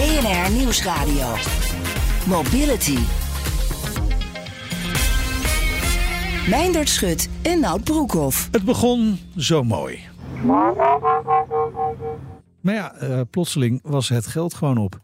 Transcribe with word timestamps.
BNR 0.00 0.50
Nieuwsradio. 0.52 1.26
Mobility. 2.26 2.98
Meindert 6.48 6.88
Schut 6.88 7.28
en 7.42 7.60
Nout 7.60 7.84
Broekhoff. 7.84 8.48
Het 8.50 8.64
begon 8.64 9.18
zo 9.36 9.62
mooi. 9.62 10.00
Maar 12.60 12.74
ja, 12.74 12.94
uh, 13.02 13.20
plotseling 13.30 13.80
was 13.82 14.08
het 14.08 14.26
geld 14.26 14.54
gewoon 14.54 14.78
op. 14.78 15.00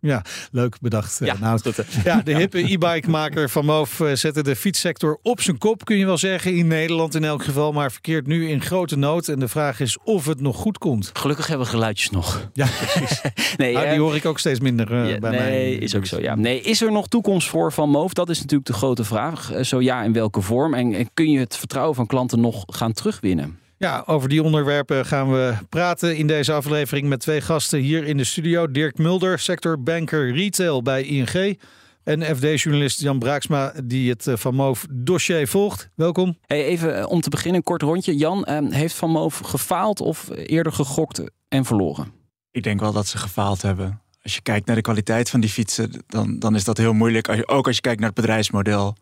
Ja, 0.00 0.22
leuk 0.50 0.80
bedacht. 0.80 1.20
Eh, 1.20 1.26
ja, 1.26 1.36
nou, 1.40 1.60
ja, 2.04 2.20
de 2.24 2.36
hippe 2.40 2.58
e-bike-maker 2.58 3.50
van 3.50 3.64
Moof 3.64 4.00
uh, 4.00 4.12
zette 4.12 4.42
de 4.42 4.56
fietssector 4.56 5.18
op 5.22 5.40
zijn 5.40 5.58
kop, 5.58 5.84
kun 5.84 5.96
je 5.96 6.06
wel 6.06 6.18
zeggen. 6.18 6.56
In 6.56 6.66
Nederland 6.66 7.14
in 7.14 7.24
elk 7.24 7.44
geval, 7.44 7.72
maar 7.72 7.92
verkeert 7.92 8.26
nu 8.26 8.48
in 8.48 8.62
grote 8.62 8.96
nood. 8.96 9.28
En 9.28 9.38
de 9.38 9.48
vraag 9.48 9.80
is 9.80 9.98
of 10.04 10.26
het 10.26 10.40
nog 10.40 10.56
goed 10.56 10.78
komt. 10.78 11.10
Gelukkig 11.12 11.46
hebben 11.46 11.66
we 11.66 11.72
geluidjes 11.72 12.10
nog. 12.10 12.48
Ja, 12.52 12.66
precies. 12.66 13.20
nee, 13.56 13.74
nou, 13.74 13.88
die 13.88 13.98
hoor 13.98 14.14
ik 14.14 14.24
ook 14.24 14.38
steeds 14.38 14.60
minder 14.60 14.92
uh, 14.92 15.10
ja, 15.10 15.18
bij 15.18 15.30
nee, 15.30 15.40
mij. 15.40 15.50
Nee, 15.50 15.78
is 15.78 15.94
ook 15.94 16.06
zo. 16.06 16.20
Ja. 16.20 16.34
Nee, 16.34 16.60
is 16.60 16.82
er 16.82 16.92
nog 16.92 17.08
toekomst 17.08 17.48
voor 17.48 17.72
Van 17.72 17.90
Moof? 17.90 18.12
Dat 18.12 18.28
is 18.28 18.38
natuurlijk 18.38 18.66
de 18.66 18.72
grote 18.72 19.04
vraag. 19.04 19.52
Zo 19.62 19.80
ja, 19.80 20.02
in 20.02 20.12
welke 20.12 20.40
vorm? 20.40 20.74
En, 20.74 20.94
en 20.94 21.10
kun 21.14 21.30
je 21.30 21.38
het 21.38 21.56
vertrouwen 21.56 21.94
van 21.94 22.06
klanten 22.06 22.40
nog 22.40 22.64
gaan 22.66 22.92
terugwinnen? 22.92 23.58
Ja, 23.80 24.02
over 24.06 24.28
die 24.28 24.42
onderwerpen 24.42 25.06
gaan 25.06 25.30
we 25.30 25.54
praten 25.68 26.16
in 26.16 26.26
deze 26.26 26.52
aflevering 26.52 27.08
met 27.08 27.20
twee 27.20 27.40
gasten 27.40 27.78
hier 27.78 28.04
in 28.04 28.16
de 28.16 28.24
studio. 28.24 28.70
Dirk 28.70 28.98
Mulder, 28.98 29.38
sectorbanker 29.38 30.32
retail 30.32 30.82
bij 30.82 31.02
ING. 31.02 31.60
En 32.02 32.36
FD-journalist 32.36 33.00
Jan 33.00 33.18
Braaksma, 33.18 33.72
die 33.84 34.10
het 34.10 34.26
Van 34.32 34.54
Moof 34.54 34.86
dossier 34.90 35.48
volgt. 35.48 35.88
Welkom. 35.94 36.38
Hey, 36.46 36.64
even 36.64 37.08
om 37.08 37.20
te 37.20 37.30
beginnen, 37.30 37.56
een 37.56 37.62
kort 37.62 37.82
rondje. 37.82 38.16
Jan, 38.16 38.44
eh, 38.44 38.58
heeft 38.68 38.94
Van 38.94 39.10
Moof 39.10 39.38
gefaald 39.38 40.00
of 40.00 40.28
eerder 40.34 40.72
gegokt 40.72 41.22
en 41.48 41.64
verloren? 41.64 42.12
Ik 42.50 42.62
denk 42.62 42.80
wel 42.80 42.92
dat 42.92 43.06
ze 43.06 43.18
gefaald 43.18 43.62
hebben. 43.62 44.00
Als 44.22 44.34
je 44.34 44.42
kijkt 44.42 44.66
naar 44.66 44.76
de 44.76 44.82
kwaliteit 44.82 45.30
van 45.30 45.40
die 45.40 45.50
fietsen, 45.50 46.04
dan, 46.06 46.38
dan 46.38 46.54
is 46.54 46.64
dat 46.64 46.76
heel 46.76 46.92
moeilijk. 46.92 47.28
Als 47.28 47.36
je, 47.36 47.48
ook 47.48 47.66
als 47.66 47.76
je 47.76 47.82
kijkt 47.82 48.00
naar 48.00 48.10
het 48.10 48.20
bedrijfsmodel. 48.20 48.96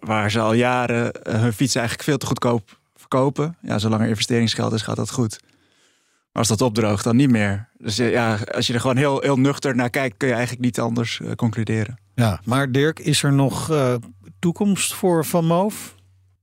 Waar 0.00 0.30
ze 0.30 0.40
al 0.40 0.52
jaren 0.52 1.12
hun 1.22 1.52
fietsen 1.52 1.80
eigenlijk 1.80 2.08
veel 2.08 2.18
te 2.18 2.26
goedkoop 2.26 2.82
verkopen. 3.08 3.56
Ja, 3.62 3.78
zolang 3.78 4.02
er 4.02 4.08
investeringsgeld 4.08 4.72
is, 4.72 4.82
gaat 4.82 4.96
dat 4.96 5.10
goed. 5.10 5.40
Maar 6.32 6.42
als 6.42 6.48
dat 6.48 6.60
opdroogt, 6.60 7.04
dan 7.04 7.16
niet 7.16 7.30
meer. 7.30 7.68
Dus 7.78 7.96
ja, 7.96 8.38
als 8.54 8.66
je 8.66 8.72
er 8.72 8.80
gewoon 8.80 8.96
heel, 8.96 9.20
heel 9.20 9.36
nuchter 9.36 9.76
naar 9.76 9.90
kijkt, 9.90 10.16
kun 10.16 10.28
je 10.28 10.34
eigenlijk 10.34 10.64
niet 10.64 10.80
anders 10.80 11.18
uh, 11.18 11.32
concluderen. 11.32 11.98
Ja, 12.14 12.40
maar 12.44 12.72
Dirk, 12.72 12.98
is 12.98 13.22
er 13.22 13.32
nog 13.32 13.70
uh, 13.70 13.94
toekomst 14.38 14.94
voor 14.94 15.24
Van 15.24 15.44
Moof? 15.44 15.94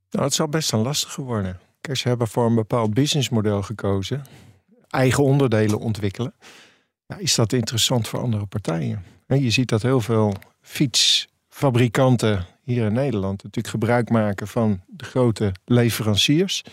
Nou, 0.09 0.25
het 0.25 0.33
zal 0.33 0.47
best 0.47 0.71
een 0.71 0.79
lastige 0.79 1.21
worden. 1.21 1.59
Kijk, 1.81 1.97
ze 1.97 2.07
hebben 2.07 2.27
voor 2.27 2.45
een 2.45 2.55
bepaald 2.55 2.93
businessmodel 2.93 3.61
gekozen. 3.61 4.21
Eigen 4.89 5.23
onderdelen 5.23 5.79
ontwikkelen. 5.79 6.33
Ja, 7.07 7.17
is 7.17 7.35
dat 7.35 7.53
interessant 7.53 8.07
voor 8.07 8.19
andere 8.19 8.45
partijen? 8.45 9.03
En 9.27 9.41
je 9.41 9.49
ziet 9.49 9.69
dat 9.69 9.81
heel 9.81 10.01
veel 10.01 10.35
fietsfabrikanten 10.61 12.45
hier 12.71 12.85
in 12.85 12.93
Nederland 12.93 13.43
natuurlijk 13.43 13.73
gebruik 13.73 14.09
maken 14.09 14.47
van 14.47 14.81
de 14.87 15.05
grote 15.05 15.51
leveranciers. 15.65 16.63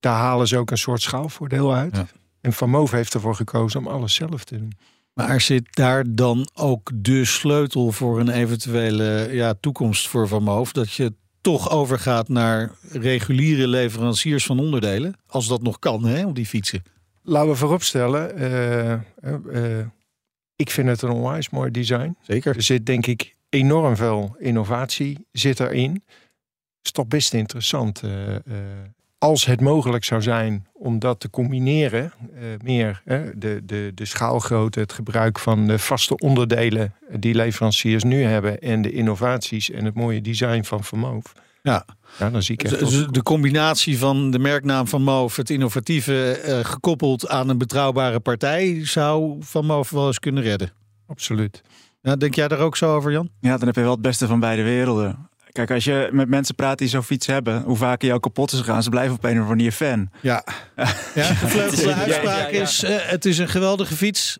Daar 0.00 0.16
halen 0.16 0.48
ze 0.48 0.56
ook 0.56 0.70
een 0.70 0.78
soort 0.78 1.02
schaalvoordeel 1.02 1.74
uit. 1.74 1.96
Ja. 1.96 2.06
En 2.40 2.52
Van 2.52 2.70
Moof 2.70 2.90
heeft 2.90 3.14
ervoor 3.14 3.34
gekozen 3.34 3.80
om 3.80 3.86
alles 3.86 4.14
zelf 4.14 4.44
te 4.44 4.58
doen. 4.58 4.72
Maar 5.12 5.40
zit 5.40 5.74
daar 5.74 6.04
dan 6.08 6.48
ook 6.54 6.90
de 6.94 7.24
sleutel 7.24 7.92
voor 7.92 8.20
een 8.20 8.28
eventuele 8.28 9.28
ja, 9.30 9.54
toekomst 9.60 10.08
voor 10.08 10.28
Van 10.28 10.42
Moof? 10.42 10.72
Dat 10.72 10.92
je 10.92 11.14
toch 11.40 11.70
overgaat 11.70 12.28
naar 12.28 12.70
reguliere 12.92 13.68
leveranciers 13.68 14.46
van 14.46 14.58
onderdelen? 14.58 15.14
Als 15.26 15.48
dat 15.48 15.62
nog 15.62 15.78
kan, 15.78 16.04
hè, 16.04 16.26
op 16.26 16.34
die 16.34 16.46
fietsen. 16.46 16.82
Laten 17.22 17.50
we 17.50 17.56
vooropstellen, 17.56 18.42
uh, 18.42 18.92
uh, 18.92 19.86
ik 20.56 20.70
vind 20.70 20.88
het 20.88 21.02
een 21.02 21.10
onwijs 21.10 21.50
mooi 21.50 21.70
design. 21.70 22.16
Zeker. 22.22 22.56
Er 22.56 22.62
zit 22.62 22.86
denk 22.86 23.06
ik 23.06 23.35
enorm 23.48 23.96
veel 23.96 24.36
innovatie 24.38 25.26
zit 25.32 25.60
erin. 25.60 25.92
Het 25.92 26.82
is 26.82 26.90
toch 26.90 27.06
best 27.06 27.34
interessant. 27.34 28.02
Uh, 28.04 28.28
uh, 28.28 28.36
als 29.18 29.44
het 29.44 29.60
mogelijk 29.60 30.04
zou 30.04 30.22
zijn 30.22 30.66
om 30.72 30.98
dat 30.98 31.20
te 31.20 31.30
combineren, 31.30 32.12
uh, 32.34 32.40
meer 32.62 33.02
de, 33.34 33.60
de, 33.64 33.92
de 33.94 34.04
schaalgrootte, 34.04 34.80
het 34.80 34.92
gebruik 34.92 35.38
van 35.38 35.66
de 35.66 35.78
vaste 35.78 36.16
onderdelen 36.16 36.94
die 37.10 37.34
leveranciers 37.34 38.04
nu 38.04 38.22
hebben 38.22 38.60
en 38.60 38.82
de 38.82 38.92
innovaties 38.92 39.70
en 39.70 39.84
het 39.84 39.94
mooie 39.94 40.20
design 40.20 40.62
van 40.62 40.84
Vermoof. 40.84 41.32
Ja. 41.62 41.86
ja, 42.18 42.30
dan 42.30 42.42
zie 42.42 42.54
ik 42.54 42.62
echt 42.62 42.90
de, 42.90 43.10
de 43.10 43.22
combinatie 43.22 43.98
van 43.98 44.30
de 44.30 44.38
merknaam 44.38 44.86
van 44.86 45.02
Moof, 45.02 45.36
het 45.36 45.50
innovatieve, 45.50 46.40
gekoppeld 46.62 47.28
aan 47.28 47.48
een 47.48 47.58
betrouwbare 47.58 48.20
partij, 48.20 48.86
zou 48.86 49.36
Van 49.40 49.66
Moof 49.66 49.90
wel 49.90 50.06
eens 50.06 50.18
kunnen 50.18 50.42
redden. 50.42 50.72
Absoluut. 51.06 51.62
Ja, 52.06 52.16
denk 52.16 52.34
jij 52.34 52.48
daar 52.48 52.58
ook 52.58 52.76
zo 52.76 52.94
over, 52.94 53.12
Jan? 53.12 53.28
Ja, 53.40 53.56
dan 53.56 53.66
heb 53.66 53.74
je 53.74 53.80
wel 53.80 53.90
het 53.90 54.02
beste 54.02 54.26
van 54.26 54.40
beide 54.40 54.62
werelden. 54.62 55.28
Kijk, 55.52 55.70
als 55.70 55.84
je 55.84 56.08
met 56.12 56.28
mensen 56.28 56.54
praat 56.54 56.78
die 56.78 56.88
zo'n 56.88 57.02
fiets 57.02 57.26
hebben, 57.26 57.62
hoe 57.62 57.76
vaak 57.76 58.02
je 58.02 58.12
ook 58.12 58.22
kapot 58.22 58.52
is 58.52 58.58
gegaan, 58.58 58.82
ze 58.82 58.90
blijven 58.90 59.14
op 59.14 59.24
een 59.24 59.30
of 59.30 59.36
andere 59.36 59.54
manier 59.54 59.72
fan. 59.72 60.10
Ja, 60.20 60.44
ja 61.14 61.24
gevleugelde 61.24 61.94
uitspraak 62.04 62.48
is: 62.48 62.84
uh, 62.84 62.90
het 62.90 63.24
is 63.24 63.38
een 63.38 63.48
geweldige 63.48 63.94
fiets. 63.94 64.38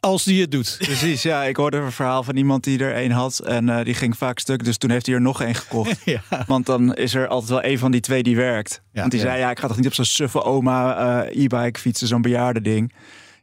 Als 0.00 0.24
die 0.24 0.40
het 0.40 0.50
doet. 0.50 0.76
Precies, 0.78 1.22
ja. 1.22 1.44
Ik 1.44 1.56
hoorde 1.56 1.76
een 1.76 1.92
verhaal 1.92 2.22
van 2.22 2.36
iemand 2.36 2.64
die 2.64 2.78
er 2.78 2.94
één 2.94 3.10
had. 3.10 3.38
En 3.38 3.68
uh, 3.68 3.84
die 3.84 3.94
ging 3.94 4.16
vaak 4.16 4.38
stuk. 4.38 4.64
Dus 4.64 4.76
toen 4.76 4.90
heeft 4.90 5.06
hij 5.06 5.14
er 5.14 5.20
nog 5.20 5.42
één 5.42 5.54
gekocht. 5.54 6.00
ja. 6.04 6.22
Want 6.46 6.66
dan 6.66 6.94
is 6.94 7.14
er 7.14 7.28
altijd 7.28 7.50
wel 7.50 7.62
één 7.62 7.78
van 7.78 7.90
die 7.90 8.00
twee 8.00 8.22
die 8.22 8.36
werkt. 8.36 8.82
Ja, 8.92 9.00
Want 9.00 9.12
die 9.12 9.20
zei, 9.20 9.38
ja, 9.38 9.50
ik 9.50 9.58
ga 9.58 9.68
toch 9.68 9.76
niet 9.76 9.86
op 9.86 9.94
zo'n 9.94 10.04
suffe 10.04 10.42
oma 10.42 10.98
uh, 11.26 11.44
e-bike 11.44 11.80
fietsen. 11.80 12.06
Zo'n 12.06 12.22
bejaarde 12.22 12.60
ding. 12.60 12.92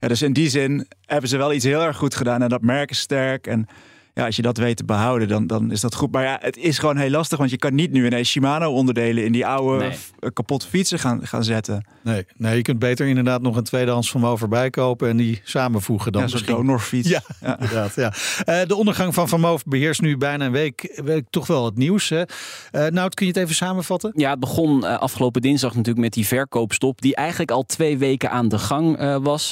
Dus 0.07 0.21
in 0.21 0.33
die 0.33 0.49
zin 0.49 0.87
hebben 1.05 1.29
ze 1.29 1.37
wel 1.37 1.53
iets 1.53 1.65
heel 1.65 1.81
erg 1.81 1.97
goed 1.97 2.15
gedaan. 2.15 2.41
En 2.41 2.49
dat 2.49 2.61
merk 2.61 2.89
is 2.89 2.99
sterk. 2.99 3.47
En 3.47 3.67
ja, 4.13 4.25
als 4.25 4.35
je 4.35 4.41
dat 4.41 4.57
weet 4.57 4.77
te 4.77 4.85
behouden, 4.85 5.27
dan, 5.27 5.47
dan 5.47 5.71
is 5.71 5.81
dat 5.81 5.95
goed. 5.95 6.11
Maar 6.11 6.23
ja, 6.23 6.37
het 6.41 6.57
is 6.57 6.77
gewoon 6.77 6.97
heel 6.97 7.09
lastig. 7.09 7.37
Want 7.37 7.49
je 7.49 7.57
kan 7.57 7.75
niet 7.75 7.91
nu 7.91 8.05
ineens 8.05 8.29
Shimano-onderdelen 8.29 9.25
in 9.25 9.31
die 9.31 9.45
oude 9.45 9.85
nee. 10.19 10.31
kapotte 10.31 10.67
fietsen 10.67 10.99
gaan, 10.99 11.27
gaan 11.27 11.43
zetten. 11.43 11.85
Nee, 12.01 12.25
nee, 12.37 12.55
je 12.55 12.61
kunt 12.61 12.79
beter 12.79 13.07
inderdaad 13.07 13.41
nog 13.41 13.55
een 13.55 13.63
tweedehands 13.63 14.11
van 14.11 14.37
erbij 14.41 14.69
kopen 14.69 15.09
en 15.09 15.17
die 15.17 15.41
samenvoegen. 15.43 16.11
Dan 16.11 16.21
ja, 16.21 16.27
zo'n 16.27 16.45
donorfiets. 16.45 17.09
Ja, 17.09 17.21
ja, 17.41 17.59
inderdaad. 17.59 17.95
Ja. 17.95 18.13
Uh, 18.45 18.67
de 18.67 18.75
ondergang 18.75 19.13
van 19.13 19.29
Van 19.29 19.39
Moof 19.39 19.63
beheerst 19.63 20.01
nu 20.01 20.17
bijna 20.17 20.45
een 20.45 20.51
week, 20.51 21.01
week 21.03 21.25
toch 21.29 21.47
wel 21.47 21.65
het 21.65 21.77
nieuws. 21.77 22.09
Hè? 22.09 22.21
Uh, 22.21 22.87
nou, 22.87 23.09
kun 23.09 23.25
je 23.25 23.31
het 23.31 23.41
even 23.41 23.55
samenvatten? 23.55 24.11
Ja, 24.15 24.29
het 24.29 24.39
begon 24.39 24.83
uh, 24.83 24.99
afgelopen 24.99 25.41
dinsdag 25.41 25.71
natuurlijk 25.71 26.03
met 26.03 26.13
die 26.13 26.27
verkoopstop. 26.27 27.01
Die 27.01 27.15
eigenlijk 27.15 27.51
al 27.51 27.63
twee 27.63 27.97
weken 27.97 28.31
aan 28.31 28.47
de 28.47 28.57
gang 28.57 29.21
was. 29.23 29.49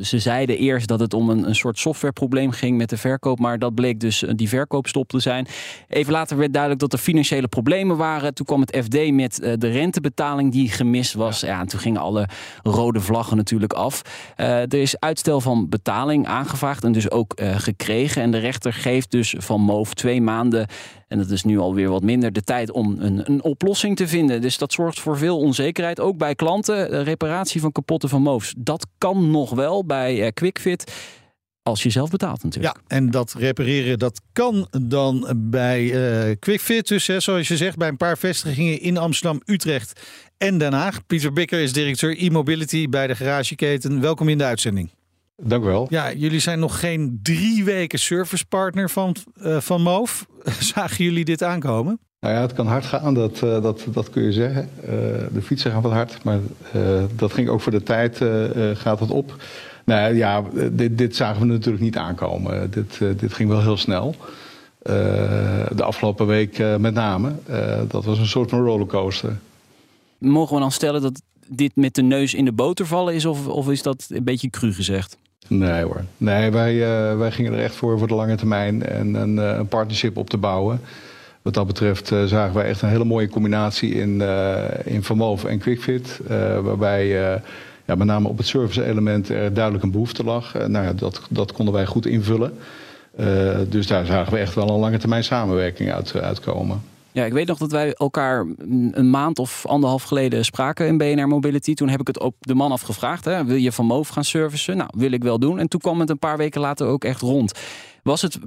ze 0.00 0.18
zeiden 0.18 0.58
eerst 0.58 0.88
dat 0.88 1.00
het 1.00 1.14
om 1.14 1.30
een, 1.30 1.48
een 1.48 1.54
soort 1.54 1.78
softwareprobleem 1.78 2.50
ging 2.50 2.76
met 2.76 2.90
de 2.90 2.96
verkoop. 2.96 3.38
Maar 3.38 3.58
dat 3.58 3.73
bleek 3.74 4.00
dus 4.00 4.24
die 4.34 4.48
verkoopstop 4.48 5.08
te 5.08 5.20
zijn. 5.20 5.46
Even 5.88 6.12
later 6.12 6.36
werd 6.36 6.52
duidelijk 6.52 6.80
dat 6.80 6.92
er 6.92 6.98
financiële 6.98 7.48
problemen 7.48 7.96
waren. 7.96 8.34
Toen 8.34 8.46
kwam 8.46 8.60
het 8.60 8.76
FD 8.84 9.12
met 9.12 9.56
de 9.58 9.68
rentebetaling 9.68 10.52
die 10.52 10.68
gemist 10.68 11.14
was. 11.14 11.40
Ja, 11.40 11.60
en 11.60 11.66
toen 11.66 11.80
gingen 11.80 12.00
alle 12.00 12.28
rode 12.62 13.00
vlaggen 13.00 13.36
natuurlijk 13.36 13.72
af. 13.72 14.02
Uh, 14.36 14.60
er 14.60 14.74
is 14.74 14.98
uitstel 14.98 15.40
van 15.40 15.68
betaling 15.68 16.26
aangevraagd 16.26 16.84
en 16.84 16.92
dus 16.92 17.10
ook 17.10 17.40
uh, 17.40 17.58
gekregen. 17.58 18.22
En 18.22 18.30
de 18.30 18.38
rechter 18.38 18.72
geeft 18.72 19.10
dus 19.10 19.34
van 19.38 19.60
Moof 19.60 19.94
twee 19.94 20.20
maanden, 20.20 20.66
en 21.08 21.18
dat 21.18 21.30
is 21.30 21.44
nu 21.44 21.58
alweer 21.58 21.88
wat 21.88 22.02
minder, 22.02 22.32
de 22.32 22.42
tijd 22.42 22.70
om 22.70 22.96
een, 22.98 23.30
een 23.30 23.42
oplossing 23.42 23.96
te 23.96 24.08
vinden. 24.08 24.40
Dus 24.40 24.58
dat 24.58 24.72
zorgt 24.72 25.00
voor 25.00 25.18
veel 25.18 25.38
onzekerheid, 25.38 26.00
ook 26.00 26.16
bij 26.16 26.34
klanten. 26.34 26.90
De 26.90 27.02
reparatie 27.02 27.60
van 27.60 27.72
kapotte 27.72 28.08
van 28.08 28.22
Moofs, 28.22 28.54
dat 28.58 28.86
kan 28.98 29.30
nog 29.30 29.50
wel 29.50 29.84
bij 29.84 30.32
QuickFit. 30.32 30.92
Als 31.66 31.82
je 31.82 31.90
zelf 31.90 32.10
betaalt 32.10 32.42
natuurlijk. 32.42 32.76
Ja, 32.76 32.96
en 32.96 33.10
dat 33.10 33.34
repareren 33.38 33.98
dat 33.98 34.20
kan 34.32 34.68
dan 34.82 35.26
bij 35.36 35.82
uh, 35.82 36.36
QuickFit. 36.38 36.88
Dus 36.88 37.06
hè, 37.06 37.20
zoals 37.20 37.48
je 37.48 37.56
zegt, 37.56 37.76
bij 37.76 37.88
een 37.88 37.96
paar 37.96 38.18
vestigingen 38.18 38.80
in 38.80 38.96
Amsterdam, 38.96 39.40
Utrecht 39.44 40.00
en 40.38 40.58
Den 40.58 40.72
Haag. 40.72 41.06
Pieter 41.06 41.32
Bikker 41.32 41.60
is 41.60 41.72
directeur 41.72 42.18
e-mobility 42.18 42.88
bij 42.88 43.06
de 43.06 43.14
garageketen. 43.14 44.00
Welkom 44.00 44.28
in 44.28 44.38
de 44.38 44.44
uitzending. 44.44 44.90
Dank 45.36 45.64
u 45.64 45.66
wel. 45.66 45.86
Ja, 45.90 46.12
jullie 46.12 46.40
zijn 46.40 46.58
nog 46.58 46.80
geen 46.80 47.20
drie 47.22 47.64
weken 47.64 47.98
servicepartner 47.98 48.90
van, 48.90 49.16
uh, 49.42 49.60
van 49.60 49.82
Moof. 49.82 50.26
Zagen 50.74 51.04
jullie 51.04 51.24
dit 51.24 51.42
aankomen? 51.42 51.98
Nou 52.20 52.34
ja, 52.34 52.40
het 52.40 52.52
kan 52.52 52.66
hard 52.66 52.84
gaan, 52.84 53.14
dat, 53.14 53.38
dat, 53.38 53.86
dat 53.92 54.10
kun 54.10 54.22
je 54.22 54.32
zeggen. 54.32 54.70
de 55.32 55.42
fietsen 55.42 55.70
gaan 55.70 55.82
wat 55.82 55.92
hard, 55.92 56.24
maar 56.24 56.38
dat 57.16 57.32
ging 57.32 57.48
ook 57.48 57.60
voor 57.60 57.72
de 57.72 57.82
tijd 57.82 58.20
gaat 58.74 59.00
het 59.00 59.10
op. 59.10 59.36
Nou 59.84 60.14
ja, 60.14 60.42
dit, 60.70 60.98
dit 60.98 61.16
zagen 61.16 61.40
we 61.40 61.46
natuurlijk 61.46 61.82
niet 61.82 61.96
aankomen. 61.96 62.70
Dit, 62.70 62.98
dit 62.98 63.32
ging 63.32 63.48
wel 63.48 63.60
heel 63.60 63.76
snel. 63.76 64.14
de 64.82 65.82
afgelopen 65.82 66.26
week 66.26 66.58
met 66.78 66.94
name. 66.94 67.32
dat 67.88 68.04
was 68.04 68.18
een 68.18 68.26
soort 68.26 68.50
van 68.50 68.64
rollercoaster. 68.64 69.36
Mogen 70.18 70.54
we 70.54 70.60
dan 70.60 70.72
stellen 70.72 71.02
dat 71.02 71.22
dit 71.48 71.76
met 71.76 71.94
de 71.94 72.02
neus 72.02 72.34
in 72.34 72.44
de 72.44 72.52
boter 72.52 72.86
vallen 72.86 73.14
is? 73.14 73.24
Of, 73.24 73.46
of 73.46 73.70
is 73.70 73.82
dat 73.82 74.06
een 74.08 74.24
beetje 74.24 74.50
cru 74.50 74.72
gezegd? 74.72 75.16
Nee 75.48 75.82
hoor. 75.82 76.04
Nee, 76.16 76.50
wij, 76.50 76.78
wij 77.16 77.30
gingen 77.30 77.52
er 77.52 77.62
echt 77.62 77.74
voor 77.74 77.98
voor 77.98 78.08
de 78.08 78.14
lange 78.14 78.36
termijn 78.36 78.86
en 78.86 79.14
een, 79.14 79.36
een 79.36 79.68
partnership 79.68 80.16
op 80.16 80.30
te 80.30 80.38
bouwen. 80.38 80.80
Wat 81.42 81.54
dat 81.54 81.66
betreft 81.66 82.06
zagen 82.06 82.54
wij 82.54 82.64
echt 82.64 82.82
een 82.82 82.88
hele 82.88 83.04
mooie 83.04 83.28
combinatie 83.28 83.94
in, 83.94 84.20
in 84.84 85.02
en 85.46 85.58
QuickFit. 85.58 86.20
waarbij 86.62 87.40
ja, 87.84 87.94
met 87.94 88.06
name 88.06 88.28
op 88.28 88.38
het 88.38 88.46
service 88.46 88.84
element 88.84 89.28
er 89.28 89.54
duidelijk 89.54 89.84
een 89.84 89.90
behoefte 89.90 90.24
lag. 90.24 90.54
nou 90.54 90.84
ja, 90.84 90.92
dat, 90.92 91.20
dat 91.28 91.52
konden 91.52 91.74
wij 91.74 91.86
goed 91.86 92.06
invullen. 92.06 92.52
dus 93.68 93.86
daar 93.86 94.06
zagen 94.06 94.32
we 94.32 94.38
echt 94.38 94.54
wel 94.54 94.68
een 94.68 94.80
lange 94.80 94.98
termijn 94.98 95.24
samenwerking 95.24 95.92
uit, 95.92 96.14
uitkomen. 96.16 96.82
Ja, 97.14 97.24
ik 97.24 97.32
weet 97.32 97.46
nog 97.46 97.58
dat 97.58 97.70
wij 97.72 97.92
elkaar 97.92 98.46
een 98.90 99.10
maand 99.10 99.38
of 99.38 99.66
anderhalf 99.66 100.02
geleden 100.02 100.44
spraken 100.44 100.86
in 100.86 100.98
BNR 100.98 101.28
Mobility. 101.28 101.74
Toen 101.74 101.88
heb 101.88 102.00
ik 102.00 102.06
het 102.06 102.20
op 102.20 102.34
de 102.40 102.54
man 102.54 102.72
afgevraagd. 102.72 103.24
Hè, 103.24 103.44
wil 103.44 103.56
je 103.56 103.72
van 103.72 103.86
Moof 103.86 104.08
gaan 104.08 104.24
servicen? 104.24 104.76
Nou, 104.76 104.90
wil 104.96 105.10
ik 105.10 105.22
wel 105.22 105.38
doen. 105.38 105.58
En 105.58 105.68
toen 105.68 105.80
kwam 105.80 106.00
het 106.00 106.10
een 106.10 106.18
paar 106.18 106.36
weken 106.36 106.60
later 106.60 106.86
ook 106.86 107.04
echt 107.04 107.20
rond. 107.20 107.52
Was 108.02 108.22
het 108.22 108.38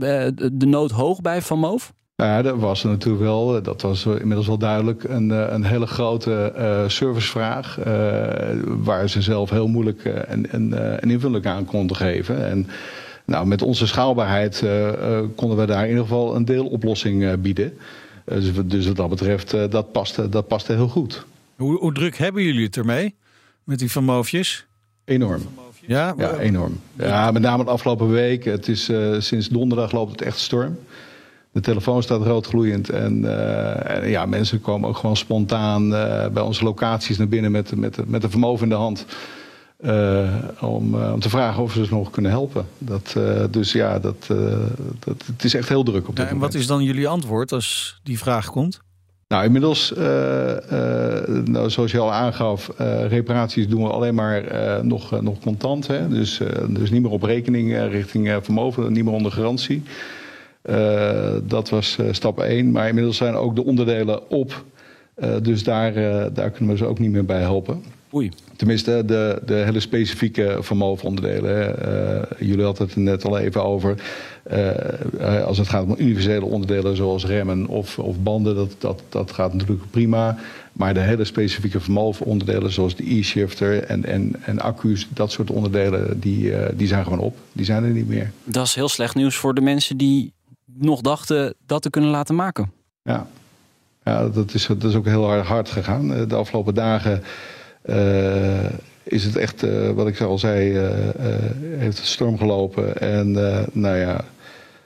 de 0.53 0.65
nood 0.65 0.91
hoog 0.91 1.21
bij 1.21 1.41
Van 1.41 1.59
Moof? 1.59 1.93
Ja, 2.23 2.41
dat 2.41 2.57
was 2.59 2.83
natuurlijk 2.83 3.23
wel, 3.23 3.61
dat 3.61 3.81
was 3.81 4.05
inmiddels 4.05 4.47
wel 4.47 4.57
duidelijk, 4.57 5.03
een, 5.03 5.31
eh, 5.31 5.45
een 5.49 5.63
hele 5.63 5.87
grote 5.87 6.53
uh, 6.57 6.89
servicevraag. 6.89 7.79
Uh, 7.79 7.85
waar 8.65 9.09
ze 9.09 9.21
zelf 9.21 9.49
heel 9.49 9.67
moeilijk 9.67 10.05
en, 10.05 10.51
en, 10.51 10.99
en 11.01 11.09
invulling 11.09 11.45
aan 11.45 11.65
konden 11.65 11.95
geven. 11.95 12.47
En 12.47 12.67
nou, 13.25 13.47
met 13.47 13.61
onze 13.61 13.87
schaalbaarheid 13.87 14.63
konden 15.35 15.57
we 15.57 15.65
daar 15.65 15.83
in 15.83 15.89
ieder 15.89 16.03
geval 16.03 16.35
een 16.35 16.45
deeloplossing 16.45 17.41
bieden. 17.41 17.73
Eh, 18.27 18.41
dus, 18.41 18.51
dus, 18.65 18.87
wat 18.87 18.95
dat 18.95 19.09
betreft, 19.09 19.53
eh, 19.53 19.63
dat 19.69 19.91
paste, 19.91 20.29
dat 20.29 20.47
paste 20.47 20.73
heel 20.73 20.87
goed. 20.87 21.25
Hoe, 21.55 21.77
hoe 21.77 21.93
druk 21.93 22.17
hebben 22.17 22.43
jullie 22.43 22.65
het 22.65 22.77
ermee? 22.77 23.15
Met 23.63 23.79
die 23.79 23.91
vermoofjes? 23.91 24.65
Enorm. 25.05 25.41
Ja? 25.85 26.13
ja, 26.17 26.37
enorm. 26.37 26.79
Ja, 26.97 27.31
met 27.31 27.41
name 27.41 27.63
de 27.63 27.69
afgelopen 27.69 28.09
week. 28.09 28.43
Het 28.43 28.67
is, 28.67 28.91
sinds 29.17 29.47
donderdag 29.47 29.91
loopt 29.91 30.11
het 30.11 30.21
echt 30.21 30.37
storm. 30.37 30.77
De 31.57 31.63
telefoon 31.63 32.04
staat 32.04 32.21
roodgloeiend. 32.21 32.89
En, 32.89 33.21
uh, 33.21 33.89
en 33.89 34.09
ja, 34.09 34.25
mensen 34.25 34.62
komen 34.62 34.89
ook 34.89 34.98
gewoon 34.98 35.18
spontaan 35.18 35.94
uh, 35.94 36.27
bij 36.27 36.44
onze 36.44 36.63
locaties 36.63 37.18
naar 37.18 37.27
binnen 37.27 37.51
met, 37.51 37.75
met, 37.75 38.09
met 38.09 38.24
een 38.24 38.30
vermogen 38.30 38.63
in 38.63 38.69
de 38.69 38.75
hand. 38.75 39.06
Uh, 39.80 40.33
om, 40.62 40.95
om 40.95 41.19
te 41.19 41.30
vragen 41.30 41.63
of 41.63 41.71
ze 41.71 41.80
dus 41.80 41.89
nog 41.89 42.09
kunnen 42.09 42.31
helpen. 42.31 42.65
Dat, 42.77 43.15
dus 43.51 43.71
ja, 43.71 44.00
dat, 44.00 44.27
dat, 45.00 45.24
het 45.25 45.44
is 45.44 45.54
echt 45.54 45.69
heel 45.69 45.83
druk 45.83 46.07
op 46.07 46.15
dit 46.15 46.25
ja, 46.25 46.31
En 46.31 46.38
wat 46.38 46.54
is 46.54 46.68
dan 46.68 46.83
jullie 46.83 47.07
antwoord 47.07 47.51
als 47.51 48.00
die 48.04 48.18
vraag 48.18 48.50
komt? 48.50 48.80
Nou, 49.27 49.45
inmiddels, 49.45 49.94
nou, 51.45 51.69
zoals 51.69 51.92
je 51.92 52.00
al 52.00 52.13
aangaf, 52.13 52.71
reparaties 53.07 53.68
doen 53.68 53.83
we 53.83 53.89
alleen 53.89 54.15
maar 54.15 54.44
nog, 54.86 55.21
nog 55.21 55.39
contant. 55.39 55.88
Hè? 55.88 56.07
Dus, 56.07 56.42
dus 56.69 56.89
niet 56.89 57.01
meer 57.01 57.12
op 57.12 57.24
rekening 57.24 57.77
richting 57.77 58.39
vermogen, 58.42 58.94
niet 58.94 59.04
meer 59.04 59.13
onder 59.13 59.31
garantie. 59.31 59.83
Dat 61.44 61.69
was 61.69 61.98
stap 62.12 62.39
1. 62.39 62.71
Maar 62.71 62.88
inmiddels 62.88 63.18
zijn 63.18 63.36
ook 63.36 63.56
de 63.56 63.63
onderdelen 63.63 64.30
op. 64.30 64.63
dus 65.42 65.63
daar, 65.63 65.94
daar 66.33 66.51
kunnen 66.51 66.74
we 66.74 66.77
ze 66.77 66.86
ook 66.86 67.00
niet 67.00 67.12
meer 67.12 67.25
bij 67.25 67.42
helpen. 67.42 67.83
Oei. 68.13 68.31
Tenminste, 68.56 69.04
de, 69.06 69.42
de 69.45 69.54
hele 69.54 69.80
specifieke 69.80 70.57
vermogenonderdelen. 70.59 71.75
Uh, 72.39 72.48
jullie 72.48 72.63
hadden 72.63 72.86
het 72.88 72.95
er 72.95 73.01
net 73.01 73.25
al 73.25 73.38
even 73.38 73.63
over. 73.63 73.95
Uh, 74.51 75.45
als 75.45 75.57
het 75.57 75.69
gaat 75.69 75.83
om 75.83 75.95
universele 75.98 76.45
onderdelen 76.45 76.95
zoals 76.95 77.25
remmen 77.25 77.68
of, 77.68 78.00
of 78.00 78.19
banden, 78.19 78.56
dat, 78.56 78.75
dat, 78.77 79.01
dat 79.09 79.31
gaat 79.31 79.54
natuurlijk 79.54 79.92
prima. 79.92 80.38
Maar 80.74 80.94
de 80.94 81.00
hele 81.00 81.24
specifieke 81.24 81.80
vermogenonderdelen 81.80 82.71
zoals 82.71 82.95
de 82.95 83.15
e-shifter 83.15 83.83
en, 83.83 84.06
en, 84.06 84.36
en 84.45 84.59
accu's, 84.59 85.07
dat 85.13 85.31
soort 85.31 85.51
onderdelen, 85.51 86.19
die, 86.19 86.44
uh, 86.44 86.65
die 86.75 86.88
zijn 86.88 87.04
gewoon 87.04 87.19
op. 87.19 87.38
Die 87.51 87.65
zijn 87.65 87.83
er 87.83 87.89
niet 87.89 88.07
meer. 88.07 88.31
Dat 88.44 88.65
is 88.65 88.75
heel 88.75 88.89
slecht 88.89 89.15
nieuws 89.15 89.36
voor 89.36 89.54
de 89.54 89.62
mensen 89.62 89.98
die 89.98 90.33
nog 90.79 91.01
dachten 91.01 91.53
dat 91.65 91.81
te 91.81 91.89
kunnen 91.89 92.09
laten 92.09 92.35
maken. 92.35 92.71
Ja, 93.01 93.27
ja 94.03 94.29
dat, 94.29 94.53
is, 94.53 94.65
dat 94.68 94.83
is 94.83 94.95
ook 94.95 95.06
heel 95.06 95.41
hard, 95.41 95.69
gegaan. 95.69 96.27
De 96.27 96.35
afgelopen 96.35 96.74
dagen 96.74 97.24
uh, 97.85 98.69
is 99.03 99.24
het 99.24 99.35
echt, 99.35 99.63
uh, 99.63 99.89
wat 99.89 100.07
ik 100.07 100.21
al 100.21 100.39
zei, 100.39 100.71
uh, 100.71 100.89
heeft 101.77 101.97
het 101.97 102.07
storm 102.07 102.38
gelopen. 102.38 102.97
En 102.97 103.31
nou 103.71 103.97
ja, 103.97 104.25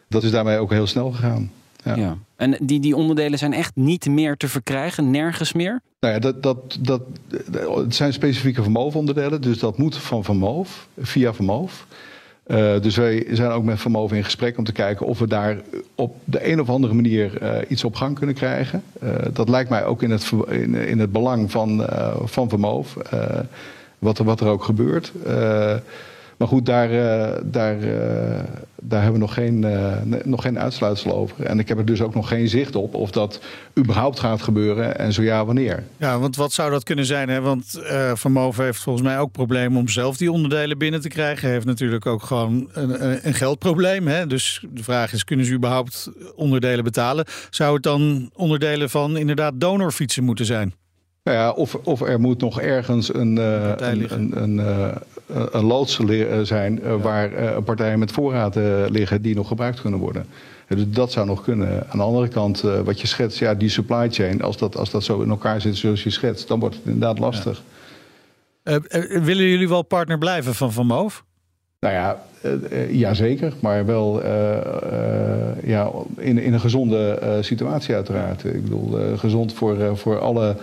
dat 0.08 0.24
is 0.24 0.32
daarmee 0.32 0.58
ook 0.58 0.72
heel 0.72 0.88
snel 0.88 1.12
gegaan. 1.12 1.52
Ja. 1.84 1.96
ja. 1.96 2.18
En 2.36 2.58
die, 2.62 2.80
die 2.80 2.96
onderdelen 2.96 3.40
zijn 3.40 3.54
echt 3.54 3.76
niet 3.76 4.06
meer 4.06 4.38
te 4.38 4.48
verkrijgen, 4.48 5.12
nergens 5.12 5.54
meer? 5.54 5.82
Nou 6.00 6.14
ja, 6.14 6.20
dat, 6.20 6.44
dat, 6.44 6.78
dat, 6.80 7.02
het 7.76 7.96
zijn 7.96 8.14
specifieke 8.14 8.62
vermogenonderdelen, 8.62 9.42
dus 9.42 9.60
dat 9.60 9.78
moet 9.78 9.98
van 9.98 10.24
Vermoof, 10.24 10.88
via 10.98 11.34
Vermoof. 11.34 11.86
Uh, 12.52 12.82
dus 12.82 12.96
wij 12.96 13.28
zijn 13.32 13.52
ook 13.52 13.64
met 13.64 13.80
Vermogen 13.80 14.18
in 14.18 14.24
gesprek 14.24 14.58
om 14.58 14.64
te 14.64 14.72
kijken 14.72 15.06
of 15.06 15.20
we 15.20 15.28
daar 15.28 15.58
op 15.96 16.16
de 16.24 16.52
een 16.52 16.62
of 16.62 16.70
andere 16.70 16.94
manier 16.94 17.42
uh, 17.42 17.56
iets 17.68 17.84
op 17.84 17.96
gang 17.96 18.18
kunnen 18.18 18.36
krijgen. 18.36 18.84
Uh, 19.04 19.10
dat 19.34 19.50
lijkt 19.50 19.70
mij 19.70 19.86
ook 19.86 20.04
in 20.04 20.12
het, 20.12 20.32
in, 20.50 20.76
in 20.76 21.00
het 21.00 21.12
belang 21.12 21.52
van, 21.52 21.86
van 22.24 22.86
wat, 24.00 24.18
wat 24.18 24.40
er 24.40 24.48
ook 24.48 24.64
gebeurt. 24.64 25.12
Maar 26.38 26.48
goed, 26.48 26.66
daar, 26.66 26.90
daar, 27.44 27.78
daar 28.84 29.02
hebben 29.02 29.20
we 29.20 29.26
nog 29.26 29.34
geen, 29.34 29.64
uh, 29.64 30.22
nog 30.24 30.42
geen 30.42 30.60
uitsluitsel 30.60 31.16
over. 31.16 31.46
En 31.46 31.60
ik 31.60 31.68
heb 31.68 31.78
er 31.78 31.86
dus 31.86 32.02
ook 32.02 32.16
nog 32.16 32.28
geen 32.28 32.48
zicht 32.48 32.76
op 32.76 32.94
of 32.94 33.12
dat 33.12 33.42
überhaupt 33.80 34.20
gaat 34.20 34.42
gebeuren 34.42 34.98
en 34.98 35.14
zo 35.14 35.22
ja, 35.22 35.46
wanneer. 35.46 35.84
Ja, 35.98 36.20
want 36.20 36.36
wat 36.36 36.52
zou 36.52 36.72
dat 36.72 36.84
kunnen 36.84 37.06
zijn? 37.06 37.30
Hè? 37.30 37.42
Want 37.42 37.80
Vermogen 38.14 38.64
heeft 38.64 38.82
volgens 38.82 39.06
mij 39.06 39.20
ook 39.20 39.32
problemen 39.32 39.80
om 39.80 39.88
zelf 39.88 40.18
die 40.18 40.32
onderdelen 40.32 40.78
binnen 40.78 41.02
te 41.02 41.10
krijgen. 41.10 41.50
Heeft 41.50 41.66
natuurlijk 41.66 42.06
ook 42.06 42.24
gewoon 42.24 42.70
een, 42.72 43.28
een 43.28 43.34
geldprobleem. 43.34 44.08
Hè? 44.08 44.28
Dus 44.28 44.66
de 44.72 44.84
vraag 44.84 45.14
is, 45.14 45.24
kunnen 45.24 45.46
ze 45.46 45.54
überhaupt 45.54 46.12
onderdelen 46.36 46.84
betalen? 46.84 47.26
Zou 47.50 47.74
het 47.74 47.84
dan 47.84 48.30
onderdelen 48.34 48.90
van 48.90 49.18
inderdaad 49.18 49.54
donorfietsen 49.56 50.24
moeten 50.24 50.46
zijn? 50.46 50.74
Nou 51.24 51.38
ja, 51.38 51.52
of, 51.52 51.76
of 51.84 52.02
er 52.02 52.20
moet 52.20 52.42
nog 52.42 52.62
ergens 52.62 53.14
een, 53.14 53.38
uh, 53.38 53.74
een, 53.76 54.14
een, 54.14 54.42
een, 54.42 54.58
uh, 54.58 54.88
een 55.52 55.64
loods 55.64 56.00
zijn 56.44 56.80
uh, 56.80 56.86
ja. 56.86 56.98
waar 56.98 57.30
partijen 57.64 58.00
met 58.00 58.12
voorraad 58.12 58.56
liggen 58.90 59.22
die 59.22 59.36
nog 59.36 59.48
gebruikt 59.48 59.82
kunnen 59.82 60.00
worden. 60.00 60.26
Dus 60.68 60.84
dat 60.88 61.12
zou 61.12 61.26
nog 61.26 61.44
kunnen. 61.44 61.90
Aan 61.90 61.98
de 61.98 62.04
andere 62.04 62.28
kant, 62.28 62.62
wat 62.62 63.02
je 63.02 63.08
schetst, 63.08 63.40
ja, 63.40 63.54
die 63.54 63.70
supply 63.70 64.10
chain, 64.12 64.42
als 64.42 64.58
dat, 64.58 64.78
als 64.78 64.92
dat 64.92 65.04
zo 65.04 65.22
in 65.22 65.30
elkaar 65.30 65.62
zit 65.62 65.76
zoals 65.76 66.04
je 66.04 66.10
schetst, 66.10 66.48
dan 66.48 66.60
wordt 66.60 66.76
het 66.76 66.86
inderdaad 66.86 67.20
lastig. 67.20 67.64
Ja. 68.64 68.80
willen 69.10 69.46
jullie 69.46 69.70
wel 69.70 69.82
partner 69.82 70.18
blijven 70.18 70.56
van 70.56 70.72
Van 70.72 70.86
Moof? 70.86 71.24
Nou 71.80 71.94
ja, 71.94 72.24
ja 72.90 73.14
zeker, 73.14 73.54
maar 73.60 73.86
wel 73.86 74.26
ja, 75.64 75.92
in, 76.18 76.38
in 76.38 76.54
een 76.54 76.60
gezonde 76.60 77.38
situatie 77.42 77.96
uiteraard. 77.96 78.44
Ik 78.44 78.64
bedoel, 78.64 79.18
gezond 79.18 79.54
voor, 79.54 79.98
voor 79.98 80.20
alle 80.20 80.50
uh, 80.50 80.62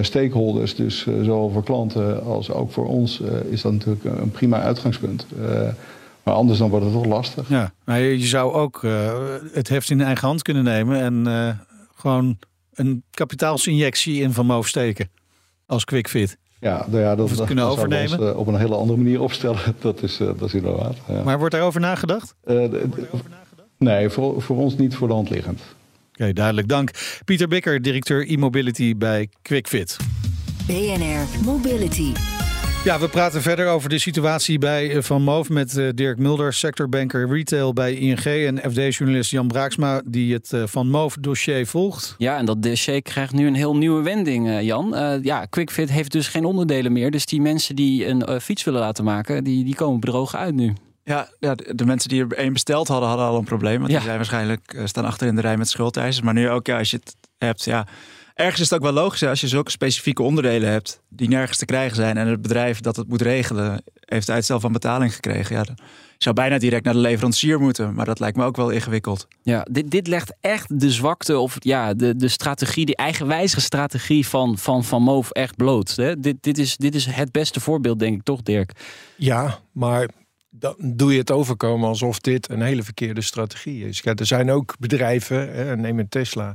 stakeholders, 0.00 0.74
dus 0.74 1.04
uh, 1.04 1.14
zowel 1.24 1.50
voor 1.50 1.64
klanten 1.64 2.24
als 2.24 2.50
ook 2.50 2.72
voor 2.72 2.86
ons, 2.86 3.20
uh, 3.20 3.52
is 3.52 3.62
dat 3.62 3.72
natuurlijk 3.72 4.04
een 4.04 4.30
prima 4.30 4.60
uitgangspunt. 4.60 5.26
maar 6.22 6.34
anders 6.34 6.58
dan 6.58 6.70
wordt 6.70 6.84
het 6.84 6.94
toch 6.94 7.04
lastig. 7.04 7.48
Ja, 7.48 7.72
maar 7.84 8.00
je 8.00 8.26
zou 8.26 8.52
ook 8.52 8.82
het 9.52 9.68
heft 9.68 9.90
in 9.90 10.00
eigen 10.00 10.26
hand 10.26 10.42
kunnen 10.42 10.64
nemen 10.64 11.00
en 11.00 11.58
gewoon 11.94 12.38
een 12.74 13.02
kapitaalsinjectie 13.10 14.22
in 14.22 14.32
Van 14.32 14.46
Moof 14.46 14.68
steken 14.68 15.10
als 15.66 15.84
quickfit. 15.84 16.38
Ja, 16.60 16.86
nou 16.88 17.02
ja, 17.02 17.16
dat, 17.16 17.30
het 17.30 17.44
kunnen 17.44 17.64
dat 17.64 17.72
overnemen. 17.72 18.20
Ons, 18.20 18.36
op 18.36 18.46
een 18.46 18.56
hele 18.56 18.74
andere 18.74 18.98
manier 18.98 19.20
opstellen. 19.20 19.60
Dat 19.80 20.02
is, 20.02 20.16
dat 20.16 20.42
is 20.42 20.54
inderdaad. 20.54 20.96
Ja. 21.08 21.22
Maar 21.22 21.38
wordt 21.38 21.54
daarover 21.54 21.80
nagedacht? 21.80 22.34
nee, 23.78 24.08
voor, 24.08 24.42
voor 24.42 24.56
ons 24.56 24.76
niet 24.76 24.94
voor 24.94 25.08
de 25.08 25.14
hand 25.14 25.30
liggend 25.30 25.60
okay, 26.20 26.32
duidelijk. 26.32 26.68
Dank. 26.68 26.90
Pieter 27.24 27.48
Bikker, 27.48 27.82
directeur 27.82 28.28
e-mobility 28.28 28.96
bij 28.96 29.28
QuickFit. 29.42 29.96
BNR 30.66 31.44
Mobility. 31.44 32.12
Ja, 32.84 33.00
we 33.00 33.08
praten 33.08 33.42
verder 33.42 33.68
over 33.68 33.88
de 33.88 33.98
situatie 33.98 34.58
bij 34.58 34.90
eh, 34.90 35.02
Van 35.02 35.22
Moof 35.22 35.48
met 35.48 35.76
eh, 35.76 35.88
Dirk 35.94 36.18
Mulder, 36.18 36.52
sectorbanker 36.52 37.28
retail 37.28 37.72
bij 37.72 37.94
ING 37.94 38.24
en 38.24 38.58
FD-journalist 38.70 39.30
Jan 39.30 39.46
Braaksma, 39.48 40.02
die 40.06 40.32
het 40.32 40.52
eh, 40.52 40.62
Van 40.66 40.88
Moof 40.88 41.16
dossier 41.20 41.66
volgt. 41.66 42.14
Ja, 42.18 42.36
en 42.36 42.44
dat 42.44 42.62
dossier 42.62 43.02
krijgt 43.02 43.32
nu 43.32 43.46
een 43.46 43.54
heel 43.54 43.76
nieuwe 43.76 44.02
wending, 44.02 44.60
Jan. 44.60 44.94
Uh, 44.94 45.22
ja, 45.22 45.46
QuickFit 45.46 45.90
heeft 45.90 46.12
dus 46.12 46.28
geen 46.28 46.44
onderdelen 46.44 46.92
meer, 46.92 47.10
dus 47.10 47.26
die 47.26 47.40
mensen 47.40 47.76
die 47.76 48.06
een 48.06 48.40
fiets 48.40 48.64
willen 48.64 48.80
laten 48.80 49.04
maken, 49.04 49.44
die, 49.44 49.64
die 49.64 49.74
komen 49.74 50.00
bedrogen 50.00 50.38
uit 50.38 50.54
nu. 50.54 50.72
Ja, 51.10 51.28
ja 51.38 51.54
de, 51.54 51.84
mensen 51.84 52.08
die 52.08 52.22
er 52.22 52.32
één 52.32 52.52
besteld 52.52 52.88
hadden, 52.88 53.08
hadden 53.08 53.26
al 53.26 53.36
een 53.36 53.44
probleem. 53.44 53.78
Want 53.78 53.90
die 53.90 54.00
zijn 54.00 54.16
waarschijnlijk 54.16 54.74
uh, 54.74 54.86
staan 54.86 55.04
achter 55.04 55.26
in 55.26 55.34
de 55.34 55.40
rij 55.40 55.56
met 55.56 55.68
schuldeisers. 55.68 56.24
Maar 56.24 56.34
nu 56.34 56.50
ook, 56.50 56.66
ja, 56.66 56.78
als 56.78 56.90
je 56.90 56.96
het 56.96 57.16
hebt, 57.38 57.64
ja. 57.64 57.86
Ergens 58.34 58.60
is 58.60 58.70
het 58.70 58.78
ook 58.78 58.84
wel 58.84 59.02
logisch 59.02 59.22
als 59.22 59.40
je 59.40 59.48
zulke 59.48 59.70
specifieke 59.70 60.22
onderdelen 60.22 60.70
hebt 60.70 61.00
die 61.08 61.28
nergens 61.28 61.58
te 61.58 61.64
krijgen 61.64 61.96
zijn. 61.96 62.16
En 62.16 62.26
het 62.26 62.42
bedrijf 62.42 62.80
dat 62.80 62.96
het 62.96 63.08
moet 63.08 63.22
regelen, 63.22 63.82
heeft 64.00 64.30
uitstel 64.30 64.60
van 64.60 64.72
betaling 64.72 65.14
gekregen. 65.14 65.56
Ja, 65.56 65.62
dan 65.62 65.76
zou 66.18 66.34
bijna 66.34 66.58
direct 66.58 66.84
naar 66.84 66.94
de 66.94 67.00
leverancier 67.00 67.60
moeten. 67.60 67.94
Maar 67.94 68.04
dat 68.04 68.20
lijkt 68.20 68.36
me 68.36 68.44
ook 68.44 68.56
wel 68.56 68.70
ingewikkeld. 68.70 69.28
Ja, 69.42 69.66
dit, 69.70 69.90
dit 69.90 70.06
legt 70.06 70.34
echt 70.40 70.80
de 70.80 70.90
zwakte 70.90 71.38
of 71.38 71.56
ja, 71.58 71.94
de, 71.94 72.16
de 72.16 72.28
strategie, 72.28 72.86
die 72.86 72.96
eigenwijzige 72.96 73.60
strategie 73.60 74.26
van 74.26 74.58
Van, 74.58 74.84
van 74.84 75.02
Moof 75.02 75.30
echt 75.30 75.56
bloot. 75.56 75.96
Hè? 75.96 76.20
Dit, 76.20 76.36
dit, 76.40 76.58
is, 76.58 76.76
dit 76.76 76.94
is 76.94 77.06
het 77.06 77.32
beste 77.32 77.60
voorbeeld, 77.60 77.98
denk 77.98 78.16
ik 78.16 78.22
toch, 78.22 78.42
Dirk? 78.42 78.72
Ja, 79.16 79.58
maar 79.72 80.08
dan 80.50 80.74
doe 80.78 81.12
je 81.12 81.18
het 81.18 81.30
overkomen 81.30 81.88
alsof 81.88 82.20
dit 82.20 82.50
een 82.50 82.62
hele 82.62 82.82
verkeerde 82.82 83.20
strategie 83.20 83.88
is. 83.88 84.00
Ja, 84.00 84.14
er 84.14 84.26
zijn 84.26 84.50
ook 84.50 84.74
bedrijven, 84.78 85.52
hè, 85.52 85.76
neem 85.76 85.98
een 85.98 86.08
Tesla, 86.08 86.54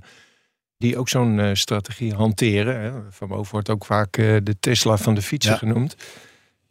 die 0.78 0.98
ook 0.98 1.10
zo'n 1.10 1.38
uh, 1.38 1.50
strategie 1.54 2.14
hanteren. 2.14 2.82
Hè. 2.82 2.92
Van 3.10 3.28
Moof 3.28 3.52
wordt 3.52 3.70
ook 3.70 3.86
vaak 3.86 4.18
uh, 4.18 4.38
de 4.44 4.56
Tesla 4.60 4.98
van 4.98 5.16
de 5.16 5.22
fietsen 5.22 5.58
genoemd 5.58 5.96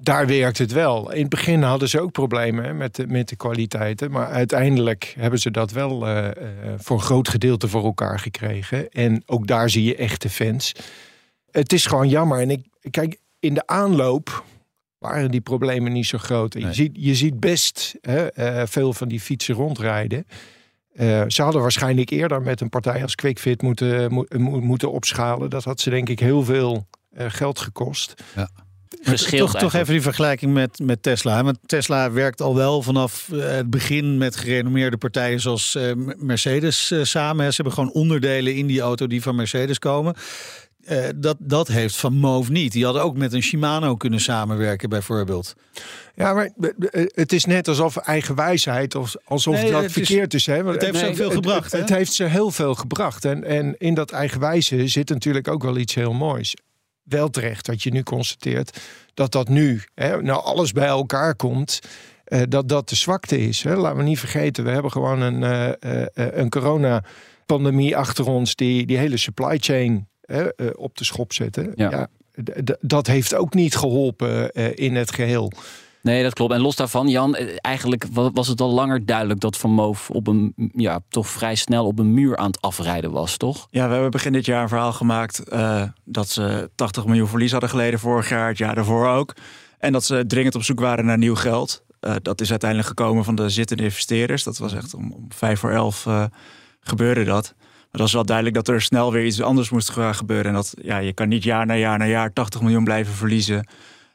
daar 0.05 0.27
werkt 0.27 0.59
het 0.59 0.73
wel. 0.73 1.13
In 1.13 1.21
het 1.21 1.29
begin 1.29 1.63
hadden 1.63 1.89
ze 1.89 2.01
ook 2.01 2.13
problemen 2.13 2.65
hè, 2.65 2.75
met, 2.75 2.95
de, 2.95 3.07
met 3.07 3.29
de 3.29 3.37
kwaliteiten. 3.37 4.11
Maar 4.11 4.27
uiteindelijk 4.27 5.15
hebben 5.19 5.39
ze 5.39 5.51
dat 5.51 5.71
wel 5.71 6.09
uh, 6.09 6.29
voor 6.77 6.97
een 6.97 7.03
groot 7.03 7.29
gedeelte 7.29 7.69
voor 7.69 7.85
elkaar 7.85 8.19
gekregen. 8.19 8.89
En 8.89 9.23
ook 9.27 9.47
daar 9.47 9.71
zie 9.71 9.85
je 9.85 9.97
echte 9.97 10.31
fans. 10.31 10.73
Het 11.51 11.73
is 11.73 11.87
gewoon 11.87 12.09
jammer. 12.09 12.41
En 12.41 12.51
ik 12.51 12.67
kijk, 12.91 13.21
in 13.39 13.55
de 13.55 13.67
aanloop 13.67 14.45
waren 15.11 15.31
die 15.31 15.41
problemen 15.41 15.93
niet 15.93 16.07
zo 16.07 16.19
groot. 16.19 16.55
je, 16.55 16.73
ziet, 16.73 16.91
je 16.95 17.15
ziet 17.15 17.41
best 17.41 17.95
hè, 18.01 18.39
uh, 18.39 18.63
veel 18.67 18.93
van 18.93 19.09
die 19.09 19.21
fietsen 19.21 19.55
rondrijden. 19.55 20.27
ze 21.29 21.43
hadden 21.43 21.61
waarschijnlijk 21.61 22.11
eerder 22.11 22.43
met 22.43 22.61
een 22.61 22.69
partij 22.69 23.03
als 23.03 23.15
QuickFit 23.15 23.63
moeten, 23.63 24.13
mo 24.13 24.27
moeten 24.61 24.93
opschalen. 24.93 25.51
Dat 25.51 25.65
had 25.65 25.81
ze 25.81 25.91
denk 25.91 26.09
ik 26.09 26.19
heel 26.19 26.45
veel 26.45 26.87
geld 27.15 27.59
gekost. 27.59 28.15
Ja 28.35 28.49
toch, 29.31 29.55
toch 29.55 29.75
even 29.75 29.93
die 29.93 30.03
vergelijking 30.03 30.53
met, 30.53 30.79
met 30.79 31.03
Tesla. 31.03 31.45
Want 31.45 31.59
Tesla 31.67 32.13
werkt 32.13 32.41
al 32.41 32.55
wel 32.55 32.83
vanaf 32.83 33.29
eh, 33.33 33.39
het 33.41 33.71
begin 33.71 34.19
met 34.19 34.37
gerenommeerde 34.37 34.97
partijen 34.97 35.41
zoals 35.41 35.79
Mercedes 36.17 36.93
samen. 37.03 37.47
Ze 37.47 37.55
hebben 37.63 37.73
gewoon 37.73 37.93
onderdelen 37.93 38.55
in 38.55 38.67
die 38.67 38.81
auto 38.81 39.07
die 39.07 39.23
van 39.23 39.37
Mercedes 39.37 39.79
komen. 39.79 40.15
Uh, 40.89 41.05
dat, 41.17 41.37
dat 41.41 41.69
heeft 41.69 41.97
Van 41.97 42.15
Moof 42.15 42.49
niet. 42.49 42.73
Die 42.73 42.85
hadden 42.85 43.03
ook 43.03 43.17
met 43.17 43.33
een 43.33 43.43
Shimano 43.43 43.97
kunnen 43.97 44.21
samenwerken, 44.21 44.89
bijvoorbeeld. 44.89 45.55
Ja, 46.15 46.33
maar 46.35 46.51
het 47.15 47.33
is 47.33 47.45
net 47.45 47.69
alsof 47.69 47.97
eigen 47.97 48.35
wijsheid, 48.35 48.95
of 48.95 49.15
alsof 49.25 49.55
nee, 49.55 49.71
dat 49.71 49.93
verkeerd 49.93 50.35
is. 50.35 50.47
hè? 50.47 50.65
Het 50.65 50.83
heeft 50.83 50.93
nee, 50.93 51.05
ze 51.05 51.15
veel 51.15 51.31
gebracht. 51.31 51.73
Het, 51.73 51.81
het, 51.81 51.91
heeft 51.91 52.13
ze 52.13 52.25
heel 52.25 52.51
veel 52.51 52.75
gebracht. 52.75 53.25
En, 53.25 53.45
en 53.45 53.75
in 53.79 53.95
dat 53.95 54.11
eigen 54.11 54.41
wijze 54.41 54.89
zit 54.89 55.09
natuurlijk 55.09 55.49
ook 55.49 55.63
wel 55.63 55.77
iets 55.77 55.95
heel 55.95 56.13
moois 56.13 56.55
wel 57.03 57.31
terecht 57.31 57.67
dat 57.67 57.83
je 57.83 57.91
nu 57.91 58.03
constateert 58.03 58.81
dat 59.15 59.33
dat 59.33 59.49
nu, 59.49 59.83
hè, 59.95 60.23
nou 60.23 60.45
alles 60.45 60.73
bij 60.73 60.87
elkaar 60.87 61.37
komt, 61.37 61.81
uh, 62.29 62.43
dat 62.49 62.69
dat 62.69 62.89
de 62.89 62.97
zwakte 62.97 63.39
is. 63.39 63.63
Hè. 63.63 63.77
Laten 63.77 63.99
we 63.99 64.03
niet 64.03 64.19
vergeten, 64.19 64.65
we 64.65 64.71
hebben 64.71 64.91
gewoon 64.91 65.21
een, 65.21 65.43
uh, 65.81 66.07
een 66.15 66.49
coronapandemie 66.49 67.97
achter 67.97 68.27
ons 68.27 68.55
die 68.55 68.87
die 68.87 68.99
hele 68.99 69.17
supply 69.17 69.59
chain 69.59 70.09
op 70.77 70.97
de 70.97 71.05
schop 71.05 71.33
zetten. 71.33 71.73
Ja. 71.75 71.91
ja 71.91 72.09
dat 72.81 73.07
heeft 73.07 73.35
ook 73.35 73.55
niet 73.55 73.77
geholpen 73.77 74.53
in 74.75 74.95
het 74.95 75.13
geheel. 75.13 75.53
Nee, 76.05 76.23
dat 76.23 76.33
klopt. 76.33 76.53
En 76.53 76.61
los 76.61 76.77
daarvan, 76.77 77.09
Jan, 77.09 77.35
eh, 77.35 77.57
eigenlijk 77.61 78.07
was 78.13 78.49
het 78.49 78.61
al 78.61 78.73
langer 78.73 79.07
duidelijk 79.07 79.41
dat 79.41 79.57
Van 79.57 79.71
Moof 79.71 80.11
op 80.11 80.27
een, 80.27 80.55
ja, 80.73 81.01
toch 81.09 81.29
vrij 81.29 81.55
snel 81.55 81.87
op 81.87 81.99
een 81.99 82.15
muur 82.15 82.37
aan 82.37 82.47
het 82.47 82.61
afrijden 82.61 83.11
was, 83.11 83.37
toch? 83.37 83.67
Ja, 83.71 83.87
we 83.87 83.93
hebben 83.93 84.11
begin 84.11 84.33
dit 84.33 84.47
jaar 84.47 84.63
een 84.63 84.69
verhaal 84.69 84.93
gemaakt 84.93 85.43
uh, 85.53 85.83
dat 86.05 86.29
ze 86.29 86.71
80 86.75 87.07
miljoen 87.07 87.29
verlies 87.29 87.51
hadden 87.51 87.71
geleden 87.71 87.99
vorig 87.99 88.29
jaar, 88.29 88.49
het 88.49 88.59
jaar 88.59 88.75
daarvoor 88.75 89.09
ook. 89.09 89.35
En 89.79 89.93
dat 89.93 90.05
ze 90.05 90.25
dringend 90.27 90.55
op 90.55 90.63
zoek 90.63 90.81
waren 90.81 91.05
naar 91.05 91.19
nieuw 91.19 91.35
geld. 91.35 91.83
Uh, 92.01 92.15
dat 92.23 92.41
is 92.41 92.51
uiteindelijk 92.51 92.89
gekomen 92.89 93.25
van 93.25 93.35
de 93.35 93.49
zittende 93.49 93.83
investeerders. 93.83 94.43
Dat 94.43 94.59
was 94.59 94.75
echt 94.75 94.95
om, 94.95 95.13
om 95.13 95.27
vijf 95.29 95.61
voor 95.61 95.71
elf 95.71 96.07
uh, 96.07 96.25
gebeurde 96.81 97.25
dat. 97.25 97.55
Maar 97.95 98.03
dat 98.03 98.13
was 98.13 98.23
wel 98.23 98.37
duidelijk 98.37 98.67
dat 98.67 98.75
er 98.75 98.83
snel 98.83 99.13
weer 99.13 99.25
iets 99.25 99.41
anders 99.43 99.71
moest 99.71 99.91
gebeuren. 99.91 100.47
En 100.47 100.53
dat 100.53 100.75
ja, 100.83 100.99
je 100.99 101.13
kan 101.13 101.29
niet 101.29 101.43
jaar 101.43 101.67
na 101.67 101.75
jaar 101.75 101.99
na 101.99 102.07
jaar 102.07 102.33
80 102.33 102.61
miljoen 102.61 102.85
blijven 102.85 103.15
verliezen 103.15 103.69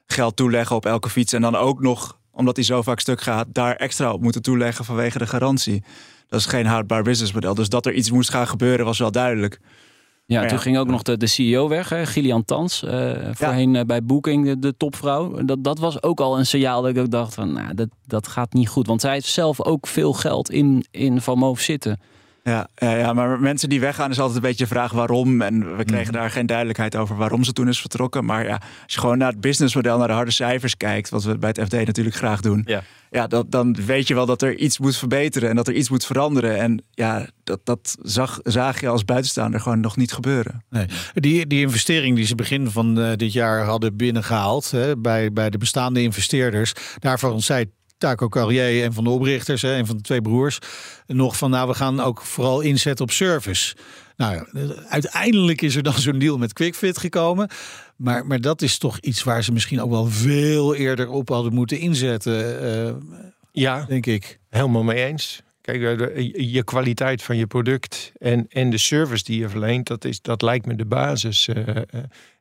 geld 0.06 0.36
toeleggen 0.36 0.76
op 0.76 0.86
elke 0.86 1.10
fiets. 1.10 1.34
En 1.34 1.42
dan 1.42 1.56
ook 1.56 1.82
nog, 1.82 2.18
omdat 2.32 2.56
hij 2.56 2.66
zo 2.66 2.82
vaak 2.82 3.00
stuk 3.00 3.22
gaat, 3.22 3.48
daar 3.50 3.76
extra 3.76 4.14
op 4.14 4.22
moeten 4.22 4.42
toeleggen 4.42 4.86
vanwege 4.86 5.18
de 5.18 5.28
garantie. 5.28 5.84
Dat 6.28 6.40
is 6.40 6.46
geen 6.46 6.66
houdbaar 6.66 7.04
businessmodel. 7.04 7.54
Dus 7.56 7.70
dat 7.70 7.86
er 7.86 7.94
iets 7.94 8.12
moest 8.12 8.30
gaan 8.30 8.48
gebeuren 8.48 8.86
was 8.86 9.00
wel 9.00 9.12
duidelijk. 9.12 9.60
Ja, 10.26 10.46
toen 10.46 10.60
ging 10.60 10.78
ook 10.78 10.88
nog 10.88 11.04
de, 11.04 11.18
de 11.18 11.28
CEO 11.28 11.68
weg, 11.68 11.90
hè? 11.90 12.06
Gillian 12.06 12.46
Tans. 12.46 12.84
Uh, 12.84 13.12
voorheen 13.32 13.74
uh, 13.74 13.82
bij 13.82 14.04
Booking, 14.04 14.46
de, 14.46 14.60
de, 14.60 14.78
topvrouw. 14.78 15.44
Dat, 15.46 15.64
dat 15.64 15.80
was 15.80 16.04
ook 16.04 16.20
al 16.20 16.38
een 16.38 16.46
signaal 16.46 16.82
dat 16.82 16.92
ik 16.92 16.98
ook 16.98 17.12
dacht 17.12 17.34
van, 17.34 17.54
nou, 17.54 17.74
dat, 17.74 17.90
dat 18.06 18.28
gaat 18.28 18.54
niet 18.54 18.70
goed. 18.70 18.88
Want 18.88 19.02
zij 19.02 19.14
heeft 19.14 19.26
zelf 19.26 19.64
ook 19.64 19.88
veel 19.88 20.14
geld 20.14 20.50
in, 20.52 20.86
in 20.92 21.22
Van 21.22 21.38
Moof 21.38 21.60
zitten. 21.60 22.00
Ja, 22.50 22.68
ja, 22.76 23.14
maar 23.14 23.40
mensen 23.40 23.70
die 23.70 23.80
weggaan 23.80 24.10
is 24.10 24.20
altijd 24.20 24.36
een 24.36 24.50
beetje 24.50 24.64
de 24.64 24.70
vraag 24.70 24.92
waarom. 24.92 25.42
En 25.42 25.78
we 25.78 25.84
kregen 25.84 26.14
mhm. 26.14 26.22
daar 26.22 26.32
geen 26.32 26.46
duidelijkheid 26.46 26.96
over 26.96 27.16
waarom 27.16 27.44
ze 27.44 27.54
toen 27.54 27.68
is 27.68 27.80
vertrokken. 27.80 28.26
Maar 28.26 28.46
ja, 28.46 28.62
als 28.84 28.94
je 28.94 29.00
gewoon 29.00 29.18
naar 29.18 29.32
het 29.32 29.42
businessmodel, 29.42 29.98
naar 29.98 30.08
de 30.08 30.14
harde 30.14 30.32
cijfers 30.32 30.78
kijkt, 30.78 31.10
wat 31.10 31.24
we 31.24 31.38
bij 31.38 31.50
het 31.50 31.62
FD 31.62 31.74
natuurlijk 31.74 32.16
graag 32.16 32.42
doen. 32.42 32.64
Ja. 32.66 32.84
Ja, 33.12 33.28
dat, 33.28 33.52
dan 33.52 33.76
weet 33.86 34.08
je 34.08 34.14
wel 34.14 34.26
dat 34.26 34.42
er 34.42 34.56
iets 34.56 34.80
moet 34.80 34.98
verbeteren 34.98 35.50
en 35.50 35.56
dat 35.56 35.68
er 35.68 35.74
iets 35.74 35.90
moet 35.90 36.06
veranderen. 36.06 36.58
En 36.58 36.84
ja, 36.92 37.28
dat, 37.44 37.60
dat 37.64 37.98
zag, 38.02 38.40
zag 38.44 38.80
je 38.80 38.88
als 38.88 39.06
buitenstaander 39.06 39.60
gewoon 39.60 39.80
nog 39.80 39.98
niet 39.98 40.12
gebeuren. 40.12 40.64
Nee. 40.70 40.86
Die, 41.14 41.48
die 41.48 41.62
investering 41.62 42.16
die 42.16 42.26
ze 42.26 42.36
begin 42.36 42.70
van 42.70 43.00
uh, 43.00 43.12
dit 43.16 43.34
jaar 43.34 43.64
hadden 43.64 43.96
binnengehaald 43.96 44.72
hè, 44.72 44.98
bij, 44.98 45.34
bij 45.34 45.50
de 45.50 45.58
bestaande 45.58 46.02
investeerders, 46.02 46.74
daarvan 47.00 47.42
zei 47.42 47.66
Taco 48.00 48.30
Carrier, 48.30 48.84
en 48.84 48.94
van 48.94 49.04
de 49.04 49.10
oprichters, 49.10 49.62
een 49.62 49.86
van 49.86 49.98
de 49.98 50.04
twee 50.04 50.22
broers, 50.22 50.60
nog 51.08 51.38
van 51.38 51.50
nou, 51.50 51.68
we 51.68 51.74
gaan 51.74 52.00
ook 52.00 52.22
vooral 52.22 52.62
inzetten 52.62 53.06
op 53.06 53.12
service. 53.12 53.76
Nou, 54.16 54.46
uiteindelijk 54.90 55.62
is 55.62 55.76
er 55.76 55.84
dan 55.84 55.94
zo'n 55.94 56.20
deal 56.20 56.38
met 56.38 56.54
QuickFit 56.54 56.98
gekomen. 56.98 57.50
Maar, 57.96 58.26
maar 58.26 58.42
dat 58.42 58.62
is 58.62 58.78
toch 58.78 59.00
iets 59.00 59.24
waar 59.24 59.44
ze 59.44 59.52
misschien 59.52 59.82
ook 59.82 59.90
wel 59.90 60.06
veel 60.06 60.76
eerder 60.76 61.10
op 61.10 61.30
hadden 61.30 61.54
moeten 61.54 61.80
inzetten. 61.80 62.64
Uh, 62.64 63.18
ja, 63.52 63.86
denk 63.88 64.06
ik. 64.06 64.40
Helemaal 64.50 64.84
mee 64.84 65.06
eens. 65.06 65.42
Kijk, 65.62 66.00
eh, 66.00 66.52
je 66.52 66.64
kwaliteit 66.64 67.24
van 67.24 67.38
je 67.38 67.48
product 67.48 68.12
en, 68.18 68.46
en 68.50 68.70
de 68.70 68.78
service 68.78 69.24
die 69.24 69.40
je 69.40 69.50
verleent, 69.50 69.88
dat, 69.88 70.06
is, 70.06 70.22
dat 70.22 70.42
lijkt 70.42 70.66
me 70.66 70.76
de 70.76 70.86
basis. 70.86 71.48
Uh, 71.48 71.68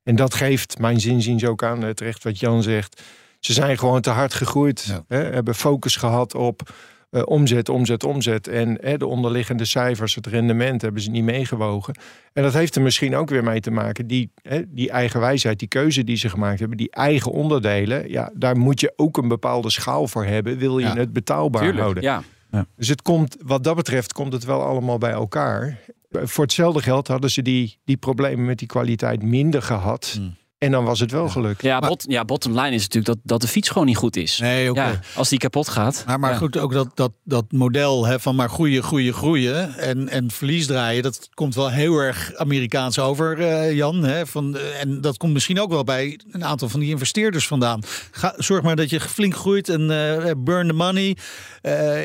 en 0.03 0.17
dat 0.17 0.35
geeft 0.35 0.79
mijn 0.79 1.01
zinziens 1.01 1.45
ook 1.45 1.63
aan, 1.63 1.95
terecht 1.95 2.25
wat 2.25 2.41
Jan 2.41 2.63
zegt 2.63 3.03
ze 3.39 3.53
zijn 3.53 3.79
gewoon 3.79 4.01
te 4.01 4.11
hard 4.11 4.35
gegroeid. 4.35 5.03
Hè, 5.09 5.19
hebben 5.19 5.55
focus 5.55 5.97
gehad 5.97 6.35
op 6.35 6.71
uh, 7.11 7.23
omzet, 7.25 7.69
omzet, 7.69 8.05
omzet. 8.05 8.49
En 8.49 8.79
hè, 8.81 8.97
de 8.97 9.07
onderliggende 9.07 9.65
cijfers, 9.65 10.15
het 10.15 10.27
rendement, 10.27 10.83
hebben 10.83 11.03
ze 11.03 11.11
niet 11.11 11.25
meegewogen. 11.25 11.95
En 12.33 12.43
dat 12.43 12.53
heeft 12.53 12.77
er 12.77 12.83
misschien 12.83 13.17
ook 13.17 13.31
weer 13.31 13.45
mee 13.45 13.61
te 13.61 13.71
maken. 13.71 14.07
Die, 14.07 14.33
hè, 14.43 14.63
die 14.69 14.91
eigen 14.91 15.21
wijsheid, 15.21 15.59
die 15.59 15.69
keuze 15.69 16.05
die 16.05 16.17
ze 16.17 16.29
gemaakt 16.29 16.59
hebben, 16.59 16.77
die 16.77 16.91
eigen 16.91 17.33
onderdelen. 17.33 18.11
Ja, 18.11 18.31
daar 18.35 18.57
moet 18.57 18.81
je 18.81 18.93
ook 18.97 19.17
een 19.17 19.29
bepaalde 19.29 19.71
schaal 19.71 20.09
voor 20.09 20.25
hebben. 20.25 20.59
Wil 20.59 20.79
je 20.79 20.87
het 20.87 21.13
betaalbaar 21.13 21.63
Tuurlijk, 21.63 21.83
houden? 21.83 22.03
Ja. 22.03 22.23
Ja. 22.51 22.67
Dus 22.77 22.89
het 22.89 23.03
komt, 23.03 23.37
wat 23.45 23.65
dat 23.65 23.77
betreft, 23.77 24.13
komt 24.13 24.33
het 24.33 24.45
wel 24.45 24.63
allemaal 24.63 24.99
bij 24.99 25.11
elkaar. 25.11 25.79
Voor 26.11 26.45
hetzelfde 26.45 26.83
geld 26.83 27.09
hadden 27.09 27.31
ze 27.31 27.43
die, 27.43 27.79
die 27.85 27.97
problemen 27.97 28.45
met 28.45 28.59
die 28.59 28.69
kwaliteit 28.69 29.23
minder 29.23 29.63
gehad. 29.63 30.13
Hmm. 30.17 30.37
En 30.59 30.71
dan 30.71 30.85
was 30.85 31.01
het 31.01 31.11
wel 31.11 31.29
gelukt. 31.29 31.63
Ja, 31.63 31.79
bot, 31.79 32.05
ja, 32.09 32.25
bottom 32.25 32.53
line 32.53 32.75
is 32.75 32.83
natuurlijk 32.83 33.07
dat, 33.07 33.19
dat 33.23 33.41
de 33.41 33.49
fiets 33.49 33.69
gewoon 33.69 33.87
niet 33.87 33.97
goed 33.97 34.17
is. 34.17 34.39
Nee, 34.39 34.71
oké. 34.71 34.81
Ja, 34.81 35.01
als 35.15 35.29
die 35.29 35.39
kapot 35.39 35.69
gaat. 35.69 36.03
Maar, 36.07 36.21
maar 36.21 36.35
goed, 36.35 36.59
ook 36.59 36.73
dat, 36.73 36.89
dat, 36.95 37.13
dat 37.25 37.45
model 37.53 38.07
hè, 38.07 38.21
van 38.21 38.37
maar 38.37 38.49
groeien, 38.49 38.83
groeien, 38.83 39.13
groeien 39.13 39.75
en, 39.75 40.09
en 40.09 40.31
verlies 40.31 40.67
draaien, 40.67 41.03
dat 41.03 41.29
komt 41.35 41.55
wel 41.55 41.71
heel 41.71 41.99
erg 41.99 42.35
Amerikaans 42.37 42.99
over, 42.99 43.39
uh, 43.39 43.73
Jan. 43.73 44.05
Hè, 44.05 44.27
van, 44.27 44.57
uh, 44.57 44.81
en 44.81 45.01
dat 45.01 45.17
komt 45.17 45.33
misschien 45.33 45.61
ook 45.61 45.71
wel 45.71 45.85
bij 45.85 46.21
een 46.31 46.45
aantal 46.45 46.69
van 46.69 46.81
die 46.81 46.91
investeerders 46.91 47.47
vandaan. 47.47 47.83
Ga, 48.11 48.35
zorg 48.37 48.63
maar 48.63 48.77
dat 48.77 48.91
je 48.91 49.01
flink 49.01 49.35
groeit 49.35 49.69
en 49.69 49.91
uh, 49.91 50.31
burn 50.39 50.67
the 50.67 50.73
money. 50.73 51.17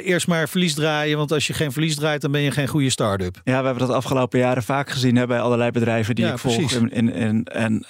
eerst 0.04 0.28
maar 0.28 0.50
verlies 0.50 0.74
draaien, 0.74 1.18
want 1.18 1.32
als 1.32 1.48
je 1.48 1.54
geen 1.54 1.72
verlies 1.72 1.96
draait, 1.96 2.22
dan 2.22 2.32
ben 2.32 2.42
je 2.42 2.52
geen 2.52 2.68
goede 2.68 2.90
start-up. 2.90 3.42
Ja, 3.44 3.60
we 3.60 3.66
hebben 3.66 3.88
dat 3.88 3.96
afgelopen 3.96 4.40
jaren 4.40 4.64
vaak 4.64 4.90
gezien 4.90 5.16
hè, 5.16 5.28
bij 5.28 5.40
allerlei 5.40 5.72
bedrijven 5.72 6.16
die 6.16 6.26
ik 6.26 6.38
volg. 6.38 6.72
En, 6.74 7.14
en, 7.14 7.44
en 7.44 7.86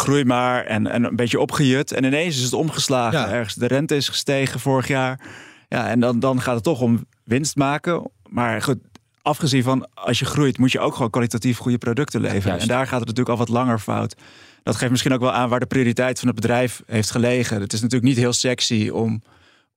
groei 0.00 0.24
maar 0.24 0.64
en, 0.64 0.86
en 0.86 1.04
een 1.04 1.16
beetje 1.16 1.40
opgejut. 1.40 1.92
En 1.92 2.04
ineens 2.04 2.36
is 2.36 2.42
het 2.42 2.52
omgeslagen. 2.52 3.30
Ergens 3.30 3.54
de 3.54 3.66
rente 3.66 3.96
is 3.96 4.08
gestegen 4.08 4.60
vorig 4.60 4.88
jaar. 4.88 5.20
Ja, 5.68 5.88
en 5.88 6.00
dan, 6.00 6.20
dan 6.20 6.40
gaat 6.40 6.54
het 6.54 6.64
toch 6.64 6.80
om 6.80 7.06
winst 7.24 7.56
maken. 7.56 8.10
Maar 8.28 8.62
goed, 8.62 8.78
afgezien 9.22 9.62
van 9.62 9.88
als 9.94 10.18
je 10.18 10.24
groeit, 10.24 10.58
moet 10.58 10.72
je 10.72 10.80
ook 10.80 10.94
gewoon 10.94 11.10
kwalitatief 11.10 11.58
goede 11.58 11.78
producten 11.78 12.20
leveren. 12.20 12.58
en 12.58 12.66
daar 12.66 12.86
gaat 12.86 12.98
het 12.98 13.08
natuurlijk 13.08 13.28
al 13.28 13.36
wat 13.36 13.48
langer 13.48 13.78
fout. 13.78 14.16
Dat 14.62 14.76
geeft 14.76 14.90
misschien 14.90 15.12
ook 15.12 15.20
wel 15.20 15.32
aan 15.32 15.48
waar 15.48 15.60
de 15.60 15.66
prioriteit 15.66 16.18
van 16.18 16.28
het 16.28 16.36
bedrijf 16.36 16.82
heeft 16.86 17.10
gelegen. 17.10 17.60
Het 17.60 17.72
is 17.72 17.80
natuurlijk 17.80 18.08
niet 18.08 18.18
heel 18.18 18.32
sexy 18.32 18.88
om 18.88 19.22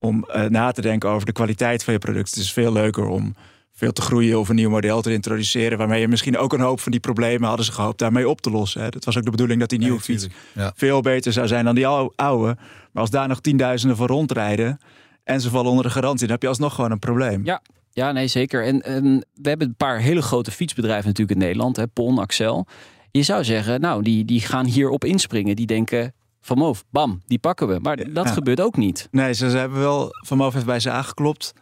om 0.03 0.25
na 0.47 0.71
te 0.71 0.81
denken 0.81 1.09
over 1.09 1.25
de 1.25 1.31
kwaliteit 1.31 1.83
van 1.83 1.93
je 1.93 1.99
product. 1.99 2.29
Het 2.29 2.39
is 2.39 2.53
veel 2.53 2.71
leuker 2.73 3.05
om 3.05 3.35
veel 3.81 3.91
te 3.91 4.01
groeien 4.01 4.39
of 4.39 4.49
een 4.49 4.55
nieuw 4.55 4.69
model 4.69 5.01
te 5.01 5.13
introduceren. 5.13 5.77
Waarmee 5.77 6.01
je 6.01 6.07
misschien 6.07 6.37
ook 6.37 6.53
een 6.53 6.59
hoop 6.59 6.79
van 6.79 6.91
die 6.91 7.01
problemen 7.01 7.47
hadden 7.47 7.65
ze 7.65 7.71
gehoopt 7.71 7.99
daarmee 7.99 8.29
op 8.29 8.41
te 8.41 8.51
lossen. 8.51 8.81
Hè. 8.81 8.89
Dat 8.89 9.05
was 9.05 9.17
ook 9.17 9.23
de 9.23 9.31
bedoeling 9.31 9.59
dat 9.59 9.69
die 9.69 9.79
nieuwe 9.79 9.99
fiets 9.99 10.27
veel 10.75 11.01
beter 11.01 11.33
zou 11.33 11.47
zijn 11.47 11.65
dan 11.65 11.75
die 11.75 11.87
oude. 11.87 12.57
Maar 12.91 13.01
als 13.01 13.09
daar 13.09 13.27
nog 13.27 13.41
tienduizenden 13.41 13.97
voor 13.97 14.07
rondrijden 14.07 14.79
en 15.23 15.41
ze 15.41 15.49
vallen 15.49 15.69
onder 15.69 15.85
de 15.85 15.91
garantie, 15.91 16.21
dan 16.21 16.29
heb 16.29 16.41
je 16.41 16.47
alsnog 16.47 16.75
gewoon 16.75 16.91
een 16.91 16.99
probleem. 16.99 17.45
Ja, 17.45 17.61
ja 17.91 18.11
nee 18.11 18.27
zeker. 18.27 18.65
En, 18.65 18.81
en 18.81 19.25
we 19.33 19.49
hebben 19.49 19.67
een 19.67 19.75
paar 19.75 19.99
hele 19.99 20.21
grote 20.21 20.51
fietsbedrijven 20.51 21.07
natuurlijk 21.07 21.39
in 21.39 21.45
Nederland. 21.45 21.75
Hè, 21.75 21.87
Pon, 21.87 22.17
Axel. 22.17 22.67
Je 23.11 23.23
zou 23.23 23.43
zeggen, 23.43 23.81
nou, 23.81 24.03
die, 24.03 24.25
die 24.25 24.41
gaan 24.41 24.65
hierop 24.65 25.05
inspringen. 25.05 25.55
Die 25.55 25.65
denken, 25.65 26.13
Van 26.41 26.57
Moof, 26.57 26.83
bam, 26.89 27.21
die 27.27 27.39
pakken 27.39 27.67
we. 27.67 27.79
Maar 27.79 28.13
dat 28.13 28.31
gebeurt 28.31 28.61
ook 28.61 28.77
niet. 28.77 29.07
Nee, 29.11 29.33
ze, 29.33 29.49
ze 29.49 29.57
hebben 29.57 29.79
wel, 29.79 30.09
Van 30.25 30.37
Moof 30.37 30.53
heeft 30.53 30.65
bij 30.65 30.79
ze 30.79 30.89
aangeklopt. 30.89 31.53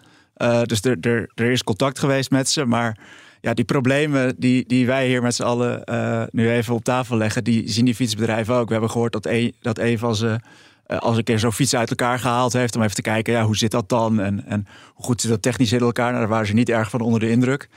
Uh, 0.41 0.62
dus 0.62 0.81
er, 0.81 0.98
er, 1.01 1.29
er 1.36 1.51
is 1.51 1.63
contact 1.63 2.00
geweest 2.00 2.31
met 2.31 2.50
ze. 2.50 2.65
Maar 2.65 2.98
ja, 3.41 3.53
die 3.53 3.65
problemen 3.65 4.36
die, 4.38 4.67
die 4.67 4.86
wij 4.86 5.08
hier 5.08 5.22
met 5.22 5.36
z'n 5.36 5.43
allen 5.43 5.81
uh, 5.86 6.24
nu 6.31 6.51
even 6.51 6.74
op 6.74 6.84
tafel 6.84 7.17
leggen, 7.17 7.43
die 7.43 7.69
zien 7.69 7.86
die 7.86 7.96
fietsbedrijven 7.96 8.55
ook. 8.55 8.65
We 8.65 8.72
hebben 8.72 8.91
gehoord 8.91 9.13
dat 9.13 9.25
een, 9.25 9.55
dat 9.62 9.79
een 9.79 10.00
van 10.00 10.15
ze 10.15 10.39
uh, 10.88 10.98
als 10.98 11.17
een 11.17 11.24
keer 11.24 11.39
zo'n 11.39 11.53
fiets 11.53 11.75
uit 11.75 11.89
elkaar 11.89 12.19
gehaald 12.19 12.53
heeft, 12.53 12.75
om 12.75 12.81
even 12.81 12.96
te 12.96 13.01
kijken, 13.01 13.34
ja, 13.34 13.43
hoe 13.43 13.58
zit 13.58 13.72
dat 13.72 13.89
dan? 13.89 14.19
En, 14.19 14.46
en 14.46 14.67
hoe 14.93 15.05
goed 15.05 15.22
zit 15.22 15.29
dat 15.29 15.41
technisch 15.41 15.72
in 15.72 15.79
elkaar? 15.79 16.08
Nou, 16.08 16.19
daar 16.19 16.29
waren 16.29 16.48
ze 16.48 16.53
niet 16.53 16.69
erg 16.69 16.89
van 16.89 17.01
onder 17.01 17.19
de 17.19 17.29
indruk. 17.29 17.69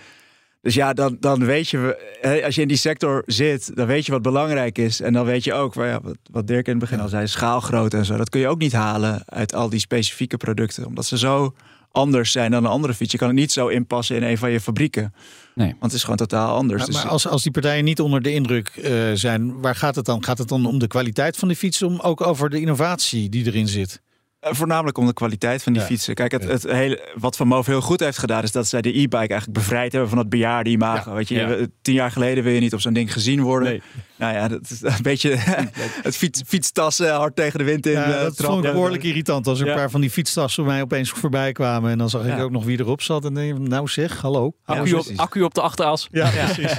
Dus 0.60 0.74
ja, 0.74 0.92
dan, 0.92 1.16
dan 1.20 1.44
weet 1.44 1.68
je, 1.68 2.42
als 2.44 2.54
je 2.54 2.60
in 2.62 2.68
die 2.68 2.76
sector 2.76 3.22
zit, 3.26 3.76
dan 3.76 3.86
weet 3.86 4.06
je 4.06 4.12
wat 4.12 4.22
belangrijk 4.22 4.78
is. 4.78 5.00
En 5.00 5.12
dan 5.12 5.24
weet 5.24 5.44
je 5.44 5.54
ook, 5.54 5.74
ja, 5.74 6.00
wat, 6.02 6.16
wat 6.30 6.46
Dirk 6.46 6.66
in 6.66 6.72
het 6.72 6.80
begin 6.80 7.00
al 7.00 7.08
zei, 7.08 7.26
schaalgrootte 7.26 7.96
en 7.96 8.04
zo. 8.04 8.16
Dat 8.16 8.28
kun 8.28 8.40
je 8.40 8.48
ook 8.48 8.58
niet 8.58 8.72
halen 8.72 9.22
uit 9.26 9.54
al 9.54 9.68
die 9.68 9.80
specifieke 9.80 10.36
producten. 10.36 10.86
Omdat 10.86 11.04
ze 11.04 11.18
zo 11.18 11.54
anders 11.92 12.32
zijn 12.32 12.50
dan 12.50 12.64
een 12.64 12.70
andere 12.70 12.94
fiets. 12.94 13.12
Je 13.12 13.18
kan 13.18 13.28
het 13.28 13.36
niet 13.36 13.52
zo 13.52 13.68
inpassen 13.68 14.16
in 14.16 14.22
een 14.22 14.38
van 14.38 14.50
je 14.50 14.60
fabrieken. 14.60 15.14
Nee. 15.54 15.68
Want 15.68 15.82
het 15.82 15.92
is 15.92 16.00
gewoon 16.00 16.16
totaal 16.16 16.56
anders. 16.56 16.78
Maar, 16.78 16.90
dus 16.90 17.02
maar 17.02 17.12
als, 17.12 17.26
als 17.26 17.42
die 17.42 17.52
partijen 17.52 17.84
niet 17.84 18.00
onder 18.00 18.22
de 18.22 18.32
indruk 18.32 18.72
uh, 18.76 19.12
zijn, 19.14 19.60
waar 19.60 19.76
gaat 19.76 19.94
het 19.94 20.04
dan? 20.04 20.24
Gaat 20.24 20.38
het 20.38 20.48
dan 20.48 20.66
om 20.66 20.78
de 20.78 20.86
kwaliteit 20.86 21.36
van 21.36 21.48
de 21.48 21.56
fiets, 21.56 21.82
om 21.82 22.00
ook 22.00 22.20
over 22.20 22.50
de 22.50 22.60
innovatie 22.60 23.28
die 23.28 23.46
erin 23.46 23.68
zit? 23.68 24.02
Eh, 24.40 24.52
voornamelijk 24.54 24.98
om 24.98 25.06
de 25.06 25.12
kwaliteit 25.12 25.62
van 25.62 25.72
die 25.72 25.82
fietsen. 25.82 26.14
Kijk, 26.14 26.32
het, 26.32 26.44
het 26.44 26.62
hele, 26.62 27.12
wat 27.14 27.36
Van 27.36 27.46
Moof 27.46 27.66
heel 27.66 27.80
goed 27.80 28.00
heeft 28.00 28.18
gedaan, 28.18 28.42
is 28.42 28.52
dat 28.52 28.66
zij 28.66 28.80
de 28.80 28.88
e-bike 28.88 29.16
eigenlijk 29.16 29.52
bevrijd 29.52 29.92
hebben 29.92 30.10
van 30.10 30.18
het 30.18 30.28
bejaarde 30.28 30.70
imago. 30.70 31.10
Ja. 31.10 31.16
Weet 31.16 31.28
je, 31.28 31.70
tien 31.82 31.94
jaar 31.94 32.10
geleden 32.10 32.44
wil 32.44 32.52
je 32.52 32.60
niet 32.60 32.74
op 32.74 32.80
zo'n 32.80 32.92
ding 32.92 33.12
gezien 33.12 33.40
worden. 33.40 33.68
Nee. 33.68 33.82
Nou 34.22 34.34
ja, 34.34 34.48
dat 34.48 34.70
is 34.70 34.82
een 34.82 35.02
beetje 35.02 35.36
het 36.02 36.16
fiets, 36.16 36.42
fietstassen 36.46 37.14
hard 37.14 37.36
tegen 37.36 37.58
de 37.58 37.64
wind 37.64 37.86
in. 37.86 37.92
Ja, 37.92 38.22
dat 38.22 38.40
uh, 38.40 38.46
vond 38.46 38.64
ik 38.64 38.72
behoorlijk 38.72 39.02
irritant 39.02 39.46
als 39.46 39.60
er 39.60 39.68
een 39.68 39.74
paar 39.74 39.90
van 39.90 40.00
die 40.00 40.10
fietstassen 40.10 40.64
voor 40.64 40.72
mij 40.72 40.82
opeens 40.82 41.10
voorbij 41.10 41.52
kwamen. 41.52 41.90
En 41.90 41.98
dan 41.98 42.10
zag 42.10 42.26
ik 42.26 42.38
ook 42.38 42.50
nog 42.50 42.64
wie 42.64 42.78
erop 42.78 43.02
zat. 43.02 43.24
En 43.24 43.34
denk 43.34 43.58
nou 43.58 43.88
zeg, 43.88 44.20
hallo. 44.20 44.54
Accu, 44.64 44.92
op, 44.92 45.06
accu 45.16 45.42
op 45.42 45.54
de 45.54 45.60
achteras. 45.60 46.08
Ja, 46.10 46.30
precies. 46.30 46.76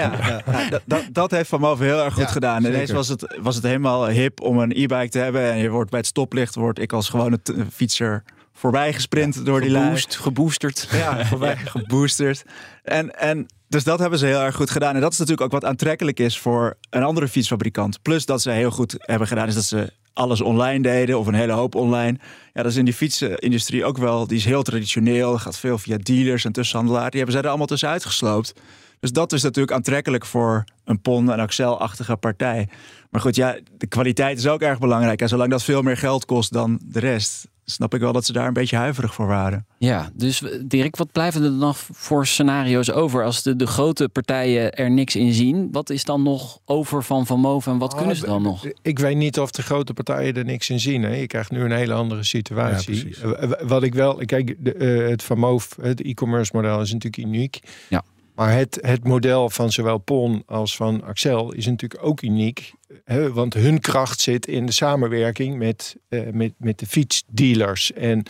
Dat, 0.70 0.82
dat, 0.86 1.04
dat, 1.12 1.32
heeft 1.32 1.50
Van 1.50 1.60
Moof 1.60 1.80
heel 1.80 2.04
erg 2.04 2.14
goed 2.14 2.32
gedaan. 2.32 2.66
Ineens 2.66 2.92
was 2.92 3.08
het, 3.08 3.38
was 3.42 3.56
het 3.56 3.64
helemaal 3.64 4.08
hip 4.08 4.42
om 4.42 4.60
een 4.60 4.72
e-bike 4.72 5.10
te 5.10 5.20
hebben. 5.20 5.52
En 5.52 5.58
je 5.58 5.70
wordt 5.70 5.90
bij 5.90 6.00
het 6.00 6.08
stoplicht, 6.08 6.56
word 6.56 6.80
ik 6.80 6.94
als 6.94 7.10
gewone 7.10 7.40
fietser 7.72 8.24
voorbij 8.54 8.94
gesprint 8.94 9.46
door 9.46 9.62
die 9.62 9.70
lijst. 9.70 10.16
Geboosterd. 10.16 10.88
Ja, 10.92 11.26
voorbij 11.26 11.58
geboosterd. 11.76 12.44
En, 12.84 13.20
en 13.20 13.46
dus 13.74 13.84
dat 13.84 14.00
hebben 14.00 14.20
ze 14.20 14.26
heel 14.26 14.42
erg 14.42 14.56
goed 14.56 14.70
gedaan. 14.70 14.96
En 14.96 15.02
dat 15.02 15.12
is 15.12 15.18
natuurlijk 15.18 15.54
ook 15.54 15.62
wat 15.62 15.70
aantrekkelijk 15.70 16.20
is 16.20 16.40
voor 16.40 16.78
een 16.90 17.04
andere 17.04 17.28
fietsfabrikant. 17.28 18.02
Plus 18.02 18.26
dat 18.26 18.42
ze 18.42 18.50
heel 18.50 18.72
goed 18.72 18.96
hebben 18.98 19.28
gedaan, 19.28 19.48
is 19.48 19.54
dat 19.54 19.64
ze 19.64 19.94
alles 20.14 20.42
online 20.42 20.82
deden 20.82 21.20
of 21.20 21.28
een 21.28 21.34
hele 21.34 21.52
hoop 21.52 21.76
online. 21.76 22.18
Ja, 22.54 22.62
dat 22.62 22.72
is 22.72 22.78
in 22.78 22.86
die 22.86 22.94
fietsenindustrie 22.94 23.86
ook 23.86 23.98
wel. 23.98 24.28
Die 24.28 24.38
is 24.38 24.46
heel 24.46 24.64
traditioneel, 24.64 25.38
gaat 25.38 25.58
veel 25.58 25.78
via 25.78 25.98
dealers 25.98 26.46
en 26.46 26.52
tussenhandelaar. 26.52 27.10
Die 27.10 27.20
hebben 27.20 27.32
zij 27.32 27.42
er 27.42 27.50
allemaal 27.50 27.68
tussen 27.68 27.90
uitgesloopt. 27.90 28.54
Dus 29.00 29.12
dat 29.12 29.34
is 29.34 29.44
natuurlijk 29.44 29.74
aantrekkelijk 29.74 30.26
voor 30.26 30.64
een 30.86 31.02
PON 31.02 31.32
en 31.32 31.40
Axel-achtige 31.40 32.16
partij. 32.16 32.70
Maar 33.10 33.22
goed, 33.22 33.36
ja, 33.36 33.58
de 33.78 33.88
kwaliteit 33.88 34.38
is 34.38 34.48
ook 34.48 34.62
erg 34.62 34.80
belangrijk. 34.80 35.22
En 35.22 35.28
zolang 35.28 35.50
dat 35.50 35.64
veel 35.64 35.82
meer 35.82 35.98
geld 35.98 36.26
kost 36.26 36.54
dan 36.54 36.80
de 36.84 37.00
rest, 37.00 37.48
snap 37.66 37.94
ik 37.94 38.02
wel 38.02 38.14
dat 38.14 38.26
ze 38.26 38.34
daar 38.34 38.48
een 38.48 38.54
beetje 38.54 38.76
huiverig 38.76 39.14
voor 39.14 39.28
waren. 39.28 39.66
Ja, 39.78 40.10
dus 40.14 40.44
Dirk, 40.66 40.96
wat 40.96 41.12
blijven 41.12 41.44
er 41.44 41.52
nog 41.52 41.78
voor 41.92 42.28
scenario's 42.28 42.92
over 42.92 43.24
als 43.24 43.44
de, 43.44 43.56
de 43.56 43.68
grote 43.68 44.10
partijen 44.10 44.74
er 44.74 44.92
niks 44.92 45.16
in 45.16 45.34
zien? 45.34 45.72
Wat 45.72 45.90
is 45.90 46.04
dan 46.04 46.24
nog 46.24 46.60
over 46.66 47.04
van 47.04 47.26
Van 47.26 47.40
Moof 47.40 47.68
en 47.68 47.78
wat 47.78 47.92
ah, 47.92 47.98
kunnen 47.98 48.16
ze 48.16 48.26
dan 48.26 48.42
nog? 48.42 48.66
Ik 48.82 49.00
weet 49.00 49.18
niet 49.18 49.40
of 49.40 49.52
de 49.52 49.62
grote 49.62 49.94
partijen 49.94 50.34
er 50.34 50.46
niks 50.46 50.70
in 50.70 50.80
zien. 50.80 51.04
Hè. 51.04 51.16
Je 51.16 51.28
krijgt 51.28 51.52
nu 51.52 51.64
een 51.64 51.72
hele 51.72 51.94
andere 51.94 52.24
situatie. 52.24 53.16
wat 53.62 53.84
ik 53.84 53.94
wel, 53.94 54.16
kijk, 54.16 54.56
de, 54.60 54.76
uh, 54.76 55.10
het 55.10 55.24
Van 55.24 55.40
Moof, 55.40 55.78
het 55.82 56.02
e-commerce 56.02 56.52
model 56.56 56.82
is 56.82 56.94
natuurlijk 56.94 57.24
uniek. 57.28 57.60
Ja. 57.90 58.04
Maar 58.36 58.54
het, 58.54 58.78
het 58.82 59.04
model 59.04 59.50
van 59.50 59.72
zowel 59.72 59.98
PON 59.98 60.44
als 60.46 60.76
van 60.76 61.04
Axel 61.04 61.54
is 61.54 61.66
natuurlijk 61.66 62.04
ook 62.06 62.22
uniek. 62.22 62.74
Hè, 63.04 63.34
want 63.34 63.54
hun 63.54 63.80
kracht 63.80 64.20
zit 64.20 64.48
in 64.48 64.66
de 64.66 64.72
samenwerking 64.72 65.58
met, 65.58 65.96
uh, 66.10 66.22
met, 66.32 66.54
met 66.58 66.80
de 66.80 66.86
fietsdealers. 66.86 67.94
En 67.94 68.24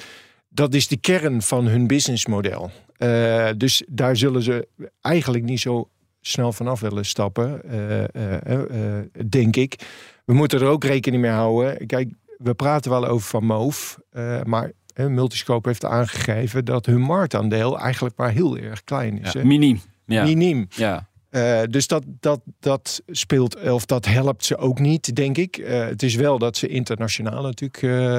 dat 0.50 0.74
is 0.74 0.88
de 0.88 0.98
kern 0.98 1.42
van 1.42 1.68
hun 1.68 1.88
businessmodel. 1.88 2.72
Uh, 2.98 3.50
dus 3.58 3.84
daar 3.88 4.18
zullen 4.18 4.42
ze 4.42 4.68
eigenlijk 5.02 5.44
niet 5.44 5.60
zo 5.60 5.90
snel 6.22 6.54
vanaf 6.54 6.80
willen 6.80 7.06
stappen, 7.06 7.62
uh, 7.66 9.00
denk 9.30 9.56
ik. 9.56 9.76
We 10.26 10.34
moeten 10.34 10.60
er 10.60 10.68
ook 10.68 10.84
rekening 10.84 11.22
mee 11.22 11.32
houden. 11.32 11.88
Kijk, 11.88 12.10
we 12.38 12.54
praten 12.54 12.92
wel 12.92 13.06
over 13.06 13.30
Van 13.30 13.46
Moof, 13.46 14.00
maar 14.44 14.72
Multiscope 14.96 15.68
heeft 15.68 15.86
aangegeven 15.86 16.66
dat 16.66 16.86
hun 16.86 17.02
marktaandeel 17.02 17.80
eigenlijk 17.80 18.16
maar 18.18 18.32
heel 18.32 18.58
erg 18.58 18.84
klein 18.84 19.22
is. 19.22 19.32
Ja, 19.32 19.46
Miniem 19.46 19.82
ja. 20.06 20.24
miniem. 20.24 20.68
Ja. 20.70 21.08
Uh, 21.32 21.62
dus 21.70 21.88
dat, 21.88 22.04
dat, 22.20 22.42
dat 22.60 23.02
speelt, 23.08 23.70
of 23.70 23.86
dat 23.86 24.06
helpt 24.06 24.46
ze 24.46 24.58
ook 24.58 24.80
niet, 24.80 25.16
denk 25.16 25.38
ik. 25.38 25.58
Uh, 25.58 25.86
het 25.86 26.04
is 26.04 26.16
wel 26.16 26.38
dat 26.38 26.58
ze 26.58 26.68
internationaal 26.68 27.42
natuurlijk 27.42 27.82
uh, 27.82 28.18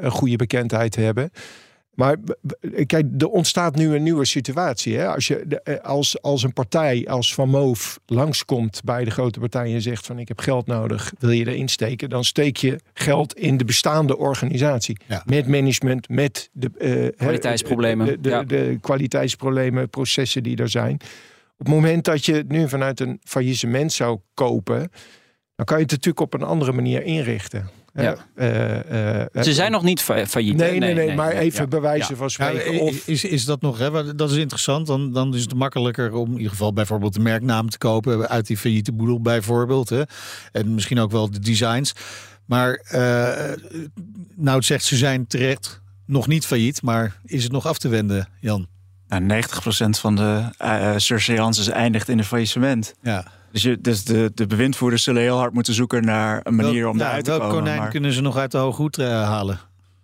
een 0.00 0.10
goede 0.10 0.36
bekendheid 0.36 0.96
hebben. 0.96 1.30
Maar 1.96 2.16
kijk, 2.86 3.04
er 3.18 3.28
ontstaat 3.28 3.76
nu 3.76 3.94
een 3.94 4.02
nieuwe 4.02 4.24
situatie. 4.24 4.96
Hè? 4.96 5.08
Als, 5.08 5.26
je, 5.26 5.82
als, 5.82 6.22
als 6.22 6.42
een 6.42 6.52
partij 6.52 7.06
als 7.08 7.34
Van 7.34 7.48
Moof 7.48 8.00
langskomt 8.06 8.80
bij 8.84 9.04
de 9.04 9.10
grote 9.10 9.40
partij 9.40 9.74
en 9.74 9.82
zegt 9.82 10.06
van 10.06 10.18
ik 10.18 10.28
heb 10.28 10.40
geld 10.40 10.66
nodig, 10.66 11.12
wil 11.18 11.30
je 11.30 11.46
erin 11.46 11.68
steken? 11.68 12.08
Dan 12.08 12.24
steek 12.24 12.56
je 12.56 12.80
ghet 12.94 13.34
in 13.34 13.56
de 13.56 13.64
bestaande 13.64 14.16
organisatie. 14.16 14.96
Ja. 15.06 15.22
Met 15.26 15.46
management, 15.46 16.08
met 16.08 16.50
de 16.52 17.12
kwaliteitsproblemen. 17.16 18.06
De, 18.06 18.20
de, 18.20 18.44
de, 18.46 18.78
kwaliteitsproblemen, 18.80 19.88
processen 19.88 20.42
die 20.42 20.56
er 20.56 20.68
zijn. 20.68 20.94
Op 21.58 21.66
het 21.66 21.68
moment 21.68 22.04
dat 22.04 22.24
je 22.24 22.34
het 22.34 22.48
nu 22.48 22.68
vanuit 22.68 23.00
een 23.00 23.20
faillissement 23.24 23.92
zou 23.92 24.18
kopen, 24.34 24.90
dan 25.54 25.66
kan 25.66 25.76
je 25.76 25.82
het 25.82 25.92
natuurlijk 25.92 26.20
op 26.20 26.34
een 26.34 26.42
andere 26.42 26.72
manier 26.72 27.02
inrichten. 27.02 27.68
Ja. 27.96 28.16
Uh, 28.36 29.24
uh, 29.34 29.42
Ze 29.42 29.54
zijn 29.54 29.70
nog 29.70 29.82
niet 29.82 30.00
failliet. 30.02 30.56
Nee, 30.56 30.78
nee, 30.78 30.94
nee, 30.94 31.14
maar 31.14 31.32
even 31.32 31.68
bewijzen 31.68 32.16
van 32.16 32.30
spreken. 32.30 32.80
of... 32.80 33.06
is, 33.06 33.24
is 33.24 33.44
dat 33.44 33.60
nog, 33.60 33.78
hè? 33.78 34.14
dat 34.14 34.30
is 34.30 34.36
interessant. 34.36 34.86
Dan, 34.86 35.12
dan 35.12 35.34
is 35.34 35.40
het 35.40 35.54
makkelijker 35.54 36.12
om 36.12 36.30
in 36.30 36.36
ieder 36.36 36.50
geval 36.50 36.72
bijvoorbeeld 36.72 37.14
de 37.14 37.20
merknaam 37.20 37.68
te 37.68 37.78
kopen 37.78 38.28
uit 38.28 38.46
die 38.46 38.56
failliete 38.56 38.92
boedel 38.92 39.20
bijvoorbeeld. 39.20 39.88
Hè? 39.88 40.02
En 40.52 40.74
misschien 40.74 40.98
ook 40.98 41.10
wel 41.10 41.30
de 41.30 41.40
designs. 41.40 41.92
Maar 42.46 42.84
nou, 44.36 44.56
het 44.56 44.64
zegt 44.64 44.84
ze 44.84 44.96
zijn 44.96 45.26
terecht 45.26 45.80
nog 46.06 46.26
niet 46.26 46.46
failliet, 46.46 46.82
maar 46.82 47.20
is 47.24 47.42
het 47.42 47.52
nog 47.52 47.66
af 47.66 47.78
te 47.78 47.88
wenden, 47.88 48.28
Jan? 48.40 48.66
Nou, 49.08 49.42
90% 49.42 50.00
van 50.00 50.14
de 50.16 50.42
uh, 50.62 51.68
eindigt 51.76 52.08
in 52.08 52.18
een 52.18 52.24
faillissement. 52.24 52.94
Ja. 53.02 53.24
Dus, 53.52 53.62
je, 53.62 53.80
dus 53.80 54.04
de, 54.04 54.30
de 54.34 54.46
bewindvoerders 54.46 55.02
zullen 55.02 55.22
heel 55.22 55.38
hard 55.38 55.52
moeten 55.52 55.74
zoeken 55.74 56.04
naar 56.04 56.40
een 56.42 56.54
manier 56.54 56.88
om 56.88 56.98
ja, 56.98 57.08
eruit 57.08 57.24
te 57.24 57.30
komen. 57.30 57.46
Welk 57.46 57.58
konijn 57.58 57.90
kunnen 57.90 58.12
ze 58.12 58.20
nog 58.20 58.36
uit 58.36 58.50
de 58.50 58.58
hoge 58.58 58.82
hoed 58.82 58.98
uh, 58.98 59.06
halen? 59.08 59.60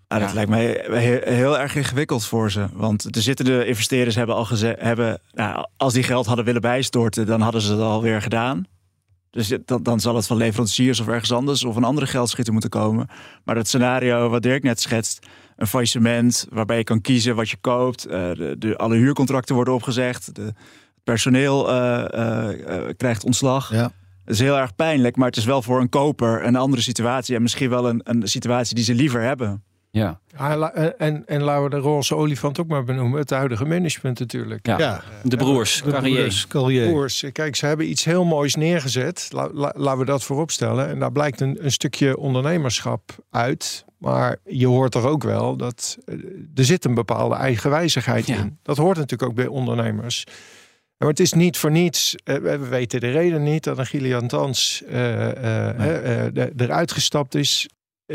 Ah, 0.09 0.21
dat 0.21 0.33
lijkt 0.33 0.51
mij 0.51 0.85
heel, 1.25 1.59
erg 1.59 1.75
ingewikkeld 1.75 2.25
voor 2.25 2.51
ze. 2.51 2.67
Want 2.73 3.13
de 3.13 3.21
zittende 3.21 3.67
investeerders 3.67 4.17
hebben 4.17 4.35
al 4.35 4.45
gezegd... 4.45 4.81
Hebben, 4.81 5.21
nou, 5.33 5.67
als 5.77 5.93
die 5.93 6.03
geld 6.03 6.27
hadden 6.27 6.45
willen 6.45 6.61
bijstorten, 6.61 7.27
dan 7.27 7.41
hadden 7.41 7.61
ze 7.61 7.73
het 7.73 7.81
alweer 7.81 8.23
gedaan. 8.23 8.67
Dus 9.31 9.53
dan, 9.65 9.83
dan 9.83 10.01
zal 10.01 10.17
het 10.17 10.27
van 10.27 10.37
leveranciers 10.37 11.01
of 11.01 11.09
ergens 11.09 11.33
anders... 11.33 11.65
of 11.65 11.77
een 11.77 11.85
andere 11.85 12.07
geldschitter 12.07 12.53
moeten 12.53 12.71
komen. 12.71 13.09
Maar 13.45 13.55
dat 13.55 13.69
scenario 13.69 14.29
wat 14.29 14.43
Dirk 14.43 14.63
net 14.63 14.81
schetst 14.81 15.27
een 15.63 15.69
faillissement 15.69 16.47
waarbij 16.51 16.77
je 16.77 16.85
kan 16.85 17.01
kiezen 17.01 17.35
wat 17.35 17.51
je 17.51 17.57
koopt. 17.61 18.07
Uh, 18.07 18.13
de, 18.13 18.57
de, 18.59 18.77
alle 18.77 18.97
huurcontracten 18.97 19.55
worden 19.55 19.75
opgezegd. 19.75 20.35
De, 20.35 20.43
het 20.43 20.55
personeel 21.05 21.71
uh, 21.71 22.05
krijgt 22.97 23.25
ontslag. 23.25 23.73
Ja. 23.73 23.93
Het 24.25 24.35
is 24.35 24.39
heel 24.39 24.59
erg 24.59 24.75
pijnlijk, 24.75 25.17
maar 25.17 25.27
het 25.27 25.37
is 25.37 25.45
wel 25.45 25.63
voor 25.63 25.81
een 25.81 25.89
koper 25.89 26.45
een 26.45 26.57
andere 26.57 26.83
situatie. 26.83 27.37
En 27.37 27.43
misschien 27.43 27.71
wel 27.71 27.89
een, 27.89 28.01
een 28.05 28.29
situatie 28.29 28.75
die 28.75 28.85
ze 28.85 28.95
liever 28.95 29.23
hebben. 29.23 29.63
Ja. 29.93 30.21
en, 30.99 31.23
en 31.27 31.43
laten 31.43 31.65
we 31.65 31.71
de 31.71 31.77
roze 31.77 32.17
olifant 32.17 32.61
ook 32.61 32.67
maar 32.67 32.85
benoemen. 32.85 33.19
Het 33.19 33.31
huidige 33.31 33.65
management 33.65 34.19
natuurlijk. 34.19 34.67
Ja, 34.67 35.03
de 35.23 35.37
broers, 35.37 35.83
de 35.83 36.85
broers, 36.89 37.25
Kijk, 37.33 37.57
ze 37.57 37.67
hebben 37.67 37.91
iets 37.91 38.05
heel 38.05 38.25
moois 38.25 38.55
neergezet. 38.55 39.29
laten 39.31 39.99
we 39.99 40.05
dat 40.05 40.23
voorop 40.25 40.51
stellen. 40.51 40.89
En 40.89 40.99
daar 40.99 41.13
blijkt 41.13 41.41
een, 41.41 41.65
een 41.65 41.73
stukje 41.73 42.17
ondernemerschap 42.17 43.17
uit 43.31 43.85
Maar 43.99 44.37
je 44.45 44.67
hoort 44.67 44.93
toch 44.93 45.05
ook 45.05 45.23
wel 45.23 45.57
dat 45.57 45.99
er 46.55 46.65
zit 46.65 46.85
een 46.85 46.95
bepaalde 46.95 47.35
eigenwijzigheid 47.35 48.29
in. 48.29 48.59
Dat 48.63 48.77
hoort 48.77 48.97
natuurlijk 48.97 49.31
ook 49.31 49.37
bij 49.37 49.47
ondernemers. 49.47 50.25
Maar 50.97 51.09
het 51.09 51.21
is 51.21 51.33
niet 51.33 51.57
voor 51.57 51.71
niets, 51.71 52.15
we 52.25 52.59
weten 52.59 53.01
de 53.01 53.11
reden 53.11 53.43
niet 53.43 53.65
dat 53.65 53.79
een 53.79 53.87
Gillian 53.87 54.27
Tans 54.29 54.83
eruit 56.57 56.93
gestapt 56.93 57.35
is 57.35 57.69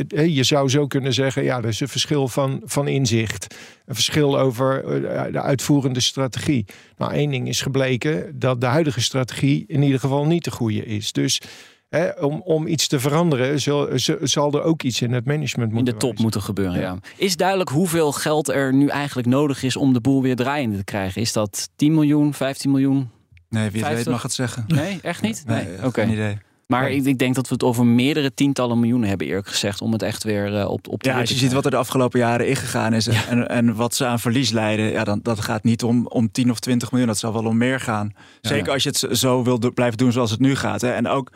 je 0.10 0.43
zou 0.43 0.69
zo 0.69 0.88
kunnen 0.88 1.13
zeggen, 1.13 1.43
ja, 1.43 1.58
er 1.58 1.65
is 1.65 1.80
een 1.80 1.88
verschil 1.88 2.28
van, 2.28 2.62
van 2.63 2.88
inzicht. 2.88 3.56
Een 3.86 3.95
verschil 3.95 4.39
over 4.39 5.04
eh, 5.06 5.32
de 5.32 5.41
uitvoerende 5.41 6.00
strategie. 6.00 6.65
Nou, 6.97 7.13
één 7.13 7.30
ding 7.30 7.47
is 7.47 7.62
gebleken 7.62 8.39
dat 8.39 8.62
de 8.62 8.65
huidige 8.65 9.02
strategie 9.02 9.65
in 9.67 9.82
ieder 9.82 10.00
geval 10.00 10.26
niet 10.26 10.43
de 10.43 10.52
goede 10.52 10.86
is. 10.86 11.12
Dus 11.12 11.41
hè, 11.89 12.10
om, 12.10 12.41
om 12.41 12.67
iets 12.67 12.88
te 12.88 13.00
veranderen, 13.00 13.62
zal, 13.62 13.89
zal 14.21 14.54
er 14.54 14.62
ook 14.62 14.84
iets 14.84 15.02
in 15.02 15.13
het 15.13 15.26
management 15.26 15.71
moeten 15.71 15.93
In 15.93 16.00
de 16.00 16.06
top 16.06 16.19
moeten 16.19 16.41
gebeuren, 16.41 16.80
ja. 16.80 16.97
Is 17.17 17.36
duidelijk 17.36 17.69
hoeveel 17.69 18.12
geld 18.12 18.50
er 18.50 18.73
nu 18.73 18.88
eigenlijk 18.88 19.28
nodig 19.28 19.63
is 19.63 19.76
om 19.76 19.93
de 19.93 20.02
boel 20.02 20.21
weer 20.21 20.36
draaiende 20.36 20.78
te 20.78 20.84
krijgen? 20.84 21.21
Is 21.21 21.34
dat 21.34 21.69
10 21.76 21.93
miljoen, 21.93 22.34
15 22.34 22.71
miljoen? 22.71 23.10
Nee, 23.50 23.69
wie 23.69 23.86
het 23.86 23.93
weet 23.93 24.06
mag 24.06 24.21
het 24.21 24.34
zeggen. 24.34 24.63
Nee, 24.67 25.00
echt 25.02 25.21
niet? 25.21 25.43
Nee, 25.45 25.65
nee 25.65 25.86
oké. 25.86 26.02
Geen 26.02 26.12
idee. 26.12 26.38
Maar 26.67 26.91
ik, 26.91 27.06
ik, 27.06 27.17
denk 27.17 27.36
dat 27.36 27.47
we 27.47 27.53
het 27.53 27.63
over 27.63 27.86
meerdere 27.86 28.34
tientallen 28.34 28.80
miljoenen 28.80 29.10
hebben, 29.10 29.27
eerlijk 29.27 29.47
gezegd, 29.47 29.82
om 29.82 29.91
het 29.91 30.01
echt 30.01 30.23
weer 30.23 30.53
uh, 30.53 30.69
op, 30.69 30.88
op 30.88 31.03
te 31.03 31.10
Ja, 31.10 31.19
als 31.19 31.30
je 31.30 31.36
ziet 31.36 31.53
wat 31.53 31.65
er 31.65 31.71
de 31.71 31.77
afgelopen 31.77 32.19
jaren 32.19 32.47
ingegaan 32.47 32.93
is 32.93 33.08
en, 33.08 33.47
en 33.47 33.75
wat 33.75 33.95
ze 33.95 34.06
aan 34.06 34.19
verlies 34.19 34.51
leiden, 34.51 34.91
ja, 34.91 35.03
dan 35.03 35.19
dat 35.23 35.39
gaat 35.39 35.63
niet 35.63 35.84
om, 35.84 36.08
om 36.08 36.32
10 36.32 36.51
of 36.51 36.60
20 36.60 36.91
miljoen, 36.91 37.10
dat 37.10 37.17
zal 37.17 37.34
wel 37.34 37.45
om 37.45 37.58
meer 37.58 37.80
gaan. 37.80 38.13
Zeker 38.41 38.71
als 38.71 38.84
je 38.84 38.89
het 38.89 39.17
zo 39.17 39.43
wil 39.43 39.71
blijven 39.73 39.97
doen 39.97 40.12
zoals 40.12 40.32
het 40.32 40.39
nu 40.39 40.56
gaat. 40.56 40.82
Hè. 40.82 40.91
En 40.91 41.08
ook 41.08 41.32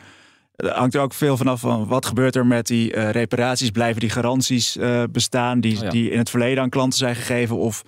er 0.56 0.70
hangt 0.70 0.94
er 0.94 1.00
ook 1.00 1.14
veel 1.14 1.36
vanaf 1.36 1.60
van 1.60 1.86
wat 1.86 2.06
gebeurt 2.06 2.36
er 2.36 2.46
met 2.46 2.66
die 2.66 2.94
uh, 2.94 3.10
reparaties. 3.10 3.70
Blijven 3.70 4.00
die 4.00 4.10
garanties 4.10 4.76
uh, 4.76 5.02
bestaan 5.10 5.60
die, 5.60 5.82
oh 5.82 5.90
die 5.90 6.10
in 6.10 6.18
het 6.18 6.30
verleden 6.30 6.62
aan 6.62 6.68
klanten 6.68 6.98
zijn 6.98 7.16
gegeven? 7.16 7.56
Of 7.56 7.82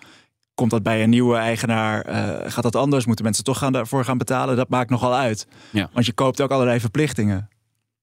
komt 0.55 0.71
dat 0.71 0.83
bij 0.83 1.03
een 1.03 1.11
nieuwe 1.11 1.37
eigenaar? 1.37 2.09
Uh, 2.09 2.51
gaat 2.51 2.63
dat 2.63 2.77
anders? 2.77 3.07
Moeten 3.07 3.25
mensen 3.25 3.45
toch 3.45 3.59
gaan 3.59 3.73
daarvoor 3.73 4.05
gaan 4.05 4.19
betalen? 4.19 4.57
Dat 4.57 4.69
maakt 4.69 4.91
nogal 4.91 5.15
uit. 5.15 5.47
Ja. 5.71 5.91
Want 5.93 6.07
je 6.07 6.13
koopt 6.13 6.41
ook 6.41 6.51
allerlei 6.51 6.81
verplichtingen. 6.81 7.49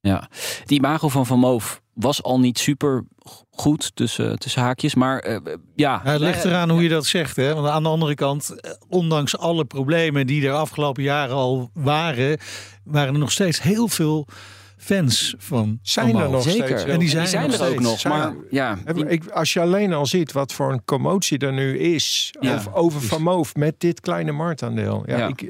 Ja, 0.01 0.29
die 0.65 0.77
imago 0.77 1.09
van 1.09 1.25
Van 1.25 1.39
Moof 1.39 1.81
was 1.93 2.23
al 2.23 2.39
niet 2.39 2.59
super 2.59 3.03
goed 3.49 3.95
tussen, 3.95 4.39
tussen 4.39 4.61
haakjes. 4.61 4.95
Maar 4.95 5.27
uh, 5.27 5.37
ja. 5.75 6.01
Het 6.03 6.19
ligt 6.19 6.45
eraan 6.45 6.69
hoe 6.69 6.83
je 6.83 6.89
dat 6.89 7.05
zegt. 7.05 7.35
Hè? 7.35 7.53
Want 7.53 7.67
aan 7.67 7.83
de 7.83 7.89
andere 7.89 8.15
kant, 8.15 8.49
eh, 8.49 8.71
ondanks 8.89 9.37
alle 9.37 9.65
problemen 9.65 10.27
die 10.27 10.47
er 10.47 10.53
afgelopen 10.53 11.03
jaren 11.03 11.35
al 11.35 11.69
waren, 11.73 12.37
waren 12.83 13.13
er 13.13 13.19
nog 13.19 13.31
steeds 13.31 13.61
heel 13.61 13.87
veel 13.87 14.27
fans 14.81 15.35
van. 15.37 15.79
Zijn 15.81 16.15
er 16.15 16.29
nog 16.29 16.43
Zeker. 16.43 16.67
steeds. 16.67 16.83
En 16.83 16.99
die 16.99 17.09
zijn, 17.09 17.27
zijn 17.27 17.53
er, 17.53 17.69
ook 17.69 17.79
nog. 17.79 18.03
Maar 18.03 18.33
ja, 18.49 18.77
ik, 19.07 19.27
als 19.27 19.53
je 19.53 19.59
alleen 19.59 19.93
al 19.93 20.05
ziet 20.05 20.31
wat 20.31 20.53
voor 20.53 20.71
een 20.71 20.85
commotie 20.85 21.37
er 21.37 21.53
nu 21.53 21.77
is 21.77 22.33
ja. 22.39 22.55
over, 22.55 22.73
over 22.73 23.01
Van 23.01 23.21
Moof 23.21 23.55
met 23.55 23.75
dit 23.77 23.99
kleine 23.99 24.31
marktaandeel. 24.31 25.03
Ja, 25.05 25.17
ja. 25.17 25.27
Ik, 25.27 25.41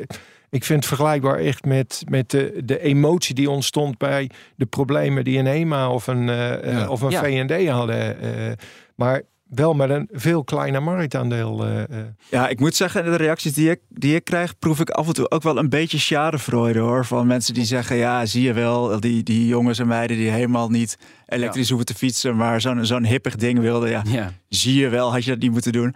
ik 0.50 0.64
vind 0.64 0.80
het 0.80 0.88
vergelijkbaar 0.88 1.38
echt 1.38 1.66
met, 1.66 2.04
met 2.10 2.30
de, 2.30 2.62
de 2.66 2.80
emotie 2.80 3.36
die 3.36 3.50
ontstond 3.50 3.98
bij 3.98 4.30
de 4.56 4.66
problemen 4.66 5.24
die 5.24 5.40
een 5.40 5.46
HEMA 5.46 5.90
of 5.90 6.08
een, 6.08 6.28
uh, 6.28 6.90
of 6.90 7.02
een 7.02 7.12
VND 7.12 7.68
hadden. 7.68 8.18
Uh, 8.24 8.52
maar 8.96 9.22
wel 9.56 9.74
met 9.74 9.90
een 9.90 10.10
veel 10.12 10.44
kleiner 10.44 10.84
marktaandeel. 10.84 11.68
Uh, 11.68 11.84
ja, 12.30 12.48
ik 12.48 12.60
moet 12.60 12.76
zeggen, 12.76 13.04
de 13.04 13.16
reacties 13.16 13.54
die 13.54 13.70
ik, 13.70 13.80
die 13.90 14.16
ik 14.16 14.24
krijg, 14.24 14.60
proef 14.60 14.80
ik 14.80 14.90
af 14.90 15.08
en 15.08 15.14
toe 15.14 15.32
ook 15.32 15.44
wel 15.44 15.58
een 15.58 15.70
beetje 15.70 15.98
schadevreude 15.98 16.80
hoor. 16.80 17.06
Van 17.06 17.28
mensen 17.28 17.54
die 17.54 17.66
zeggen, 17.66 17.96
ja, 17.96 18.26
zie 18.26 18.44
je 18.44 18.54
wel, 18.54 19.00
die, 19.00 19.24
die 19.24 19.48
jongens 19.48 19.80
en 19.80 19.88
meiden 19.88 20.18
die 20.18 20.30
helemaal 20.30 20.70
niet 20.70 20.98
elektrisch 21.28 21.70
hoeven 21.70 21.88
te 21.88 21.94
fietsen, 21.94 22.36
maar 22.36 22.62
zo'n 22.62 22.86
zo'n 22.86 23.06
hippig 23.06 23.36
ding 23.36 23.60
wilden. 23.60 23.90
Ja, 23.90 24.04
ja, 24.06 24.32
zie 24.50 24.80
je 24.80 24.90
wel, 24.90 25.12
had 25.12 25.24
je 25.24 25.32
dat 25.32 25.40
niet 25.40 25.52
moeten 25.52 25.72
doen. 25.72 25.96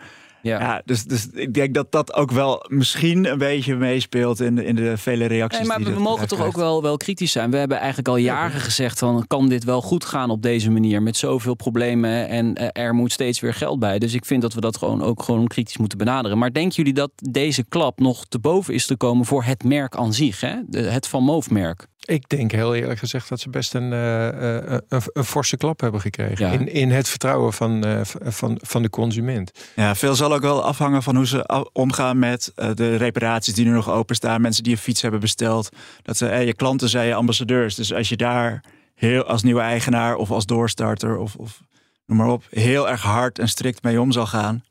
Ja. 0.50 0.82
dus, 0.86 1.04
dus 1.04 1.28
ik 1.34 1.54
denk 1.54 1.74
dat 1.74 1.92
dat 1.92 2.14
ook 2.14 2.32
wel 2.32 2.66
misschien 2.68 3.32
een 3.32 3.38
beetje 3.38 3.76
meespeelt 3.76 4.40
in 4.40 4.56
de, 4.56 4.66
in 4.66 4.76
de 4.76 4.98
vele 4.98 5.26
reacties. 5.26 5.68
Nee, 5.68 5.68
maar 5.68 5.94
we 5.94 6.00
mogen 6.00 6.28
toch 6.28 6.46
ook 6.46 6.56
wel, 6.56 6.82
wel 6.82 6.98
kritisch 6.98 7.32
zijn. 7.32 7.52
We 7.52 7.58
hebben 7.58 7.78
eigenlijk 7.78 8.08
al 8.08 8.18
jaren 8.18 8.60
gezegd 8.60 9.00
van 9.00 9.28
kan 9.28 9.50
dit 9.50 9.64
wel 9.64 9.82
goed 9.82 10.06
gaan 10.06 10.30
op 10.30 10.42
deze 10.42 10.72
manier 10.72 11.02
met 11.02 11.18
zoveel 11.18 11.56
problemen 11.56 12.28
en 12.28 12.56
eh, 12.56 12.84
er 12.84 12.94
moet 12.94 13.12
steeds 13.12 13.40
weer 13.40 13.54
geld 13.54 13.80
bij. 13.80 14.00
Dus 14.00 14.14
ik 14.14 14.26
vind 14.26 14.42
dat 14.42 14.54
we 14.54 14.62
dat 14.62 14.78
gewoon 14.78 15.04
ook 15.04 15.24
gewoon 15.24 15.48
kritisch 15.48 15.78
moeten 15.78 15.98
benaderen. 15.98 16.38
Maar 16.38 16.54
denken 16.54 16.76
jullie 16.76 16.94
dat 16.94 17.12
deze 17.16 17.64
klap 17.64 18.00
nog 18.00 18.26
te 18.26 18.40
boven 18.40 18.74
is 18.74 18.86
te 18.86 18.98
komen 18.98 19.26
voor 19.26 19.44
het 19.44 19.64
merk 19.64 19.96
aan 19.96 20.14
zich, 20.14 20.42
hè? 20.42 20.56
het 20.72 21.08
Van 21.08 21.24
Moof 21.24 21.50
merk? 21.50 21.88
Ik 22.06 22.30
denk 22.30 22.52
heel 22.52 22.76
eerlijk 22.76 23.00
gezegd 23.00 23.30
dat 23.30 23.40
ze 23.40 23.50
best 23.50 23.74
een, 23.74 23.92
uh, 23.92 24.26
een, 24.26 25.02
een, 25.14 25.24
forse 25.24 25.58
klap 25.58 25.80
hebben 25.80 26.02
gekregen. 26.02 26.52
In, 26.52 26.68
in 26.68 26.92
het 26.92 27.08
vertrouwen 27.08 27.54
van, 27.54 27.88
uh, 27.88 28.02
van, 28.04 28.60
van 28.62 28.82
de 28.82 28.90
consument. 28.90 29.52
Ja, 29.76 29.96
veel 29.96 30.16
zal 30.16 30.34
ook 30.34 30.42
wel 30.42 30.64
afhangen 30.64 31.04
van 31.04 31.16
hoe 31.16 31.28
ze 31.28 31.70
omgaan 31.74 32.20
met 32.20 32.52
de 32.56 32.96
reparaties 32.96 33.54
die 33.54 33.66
nu 33.66 33.72
nog 33.72 33.90
openstaan. 33.90 34.42
Mensen 34.42 34.64
die 34.64 34.74
een 34.74 34.80
fiets 34.80 35.02
hebben 35.02 35.20
besteld. 35.20 35.70
Dat 36.02 36.18
ze, 36.18 36.26
je 36.26 36.54
klanten 36.54 36.90
zijn 36.90 37.08
je 37.08 37.16
ambassadeurs. 37.16 37.76
Dus 37.76 37.94
als 37.94 38.10
je 38.10 38.18
daar 38.18 38.64
heel 38.96 39.24
als 39.24 39.44
nieuwe 39.44 39.62
eigenaar 39.62 40.16
of 40.16 40.32
als 40.32 40.46
doorstarter 40.46 41.18
of, 41.18 41.36
of 41.36 41.62
noem 42.06 42.18
maar 42.18 42.30
op, 42.30 42.44
heel 42.50 42.90
erg 42.90 43.02
hard 43.02 43.40
en 43.40 43.50
strikt 43.50 43.84
mee 43.84 44.02
om 44.02 44.12
zal 44.12 44.28
gaan 44.28 44.64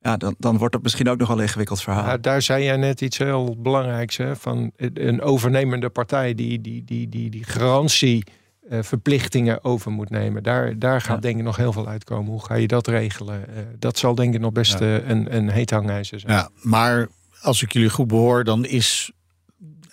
ja, 0.00 0.16
dan, 0.16 0.34
dan 0.38 0.58
wordt 0.58 0.74
het 0.74 0.82
misschien 0.82 1.08
ook 1.08 1.18
nog 1.18 1.28
wel 1.28 1.36
een 1.36 1.42
ingewikkeld 1.42 1.82
verhaal. 1.82 2.04
Ja, 2.04 2.16
daar 2.16 2.42
zei 2.42 2.64
jij 2.64 2.76
net 2.76 3.00
iets 3.00 3.18
heel 3.18 3.56
belangrijks. 3.58 4.16
Hè? 4.16 4.36
Van 4.36 4.72
een 4.76 5.22
overnemende 5.22 5.88
partij 5.88 6.34
die, 6.34 6.60
die, 6.60 6.84
die, 6.84 7.08
die, 7.08 7.30
die 7.30 7.44
garantie 7.44 8.24
uh, 8.70 8.78
verplichtingen 8.82 9.64
over 9.64 9.90
moet 9.90 10.10
nemen. 10.10 10.42
Daar, 10.42 10.78
daar 10.78 11.00
gaat 11.00 11.22
denk 11.22 11.38
ik 11.38 11.44
nog 11.44 11.56
heel 11.56 11.72
veel 11.72 11.86
uitkomen. 11.86 12.30
Hoe 12.30 12.44
ga 12.44 12.54
je 12.54 12.66
dat 12.66 12.86
regelen? 12.86 13.44
Uh, 13.48 13.56
dat 13.78 13.98
zal 13.98 14.14
denk 14.14 14.34
ik 14.34 14.40
nog 14.40 14.52
best 14.52 14.78
ja. 14.78 14.86
uh, 14.86 15.08
een, 15.08 15.36
een 15.36 15.50
heet 15.50 15.70
hangijzer 15.70 16.20
zijn. 16.20 16.32
Ja, 16.32 16.50
maar 16.54 17.08
als 17.40 17.62
ik 17.62 17.72
jullie 17.72 17.90
goed 17.90 18.06
behoor, 18.06 18.44
dan 18.44 18.64
is 18.64 19.12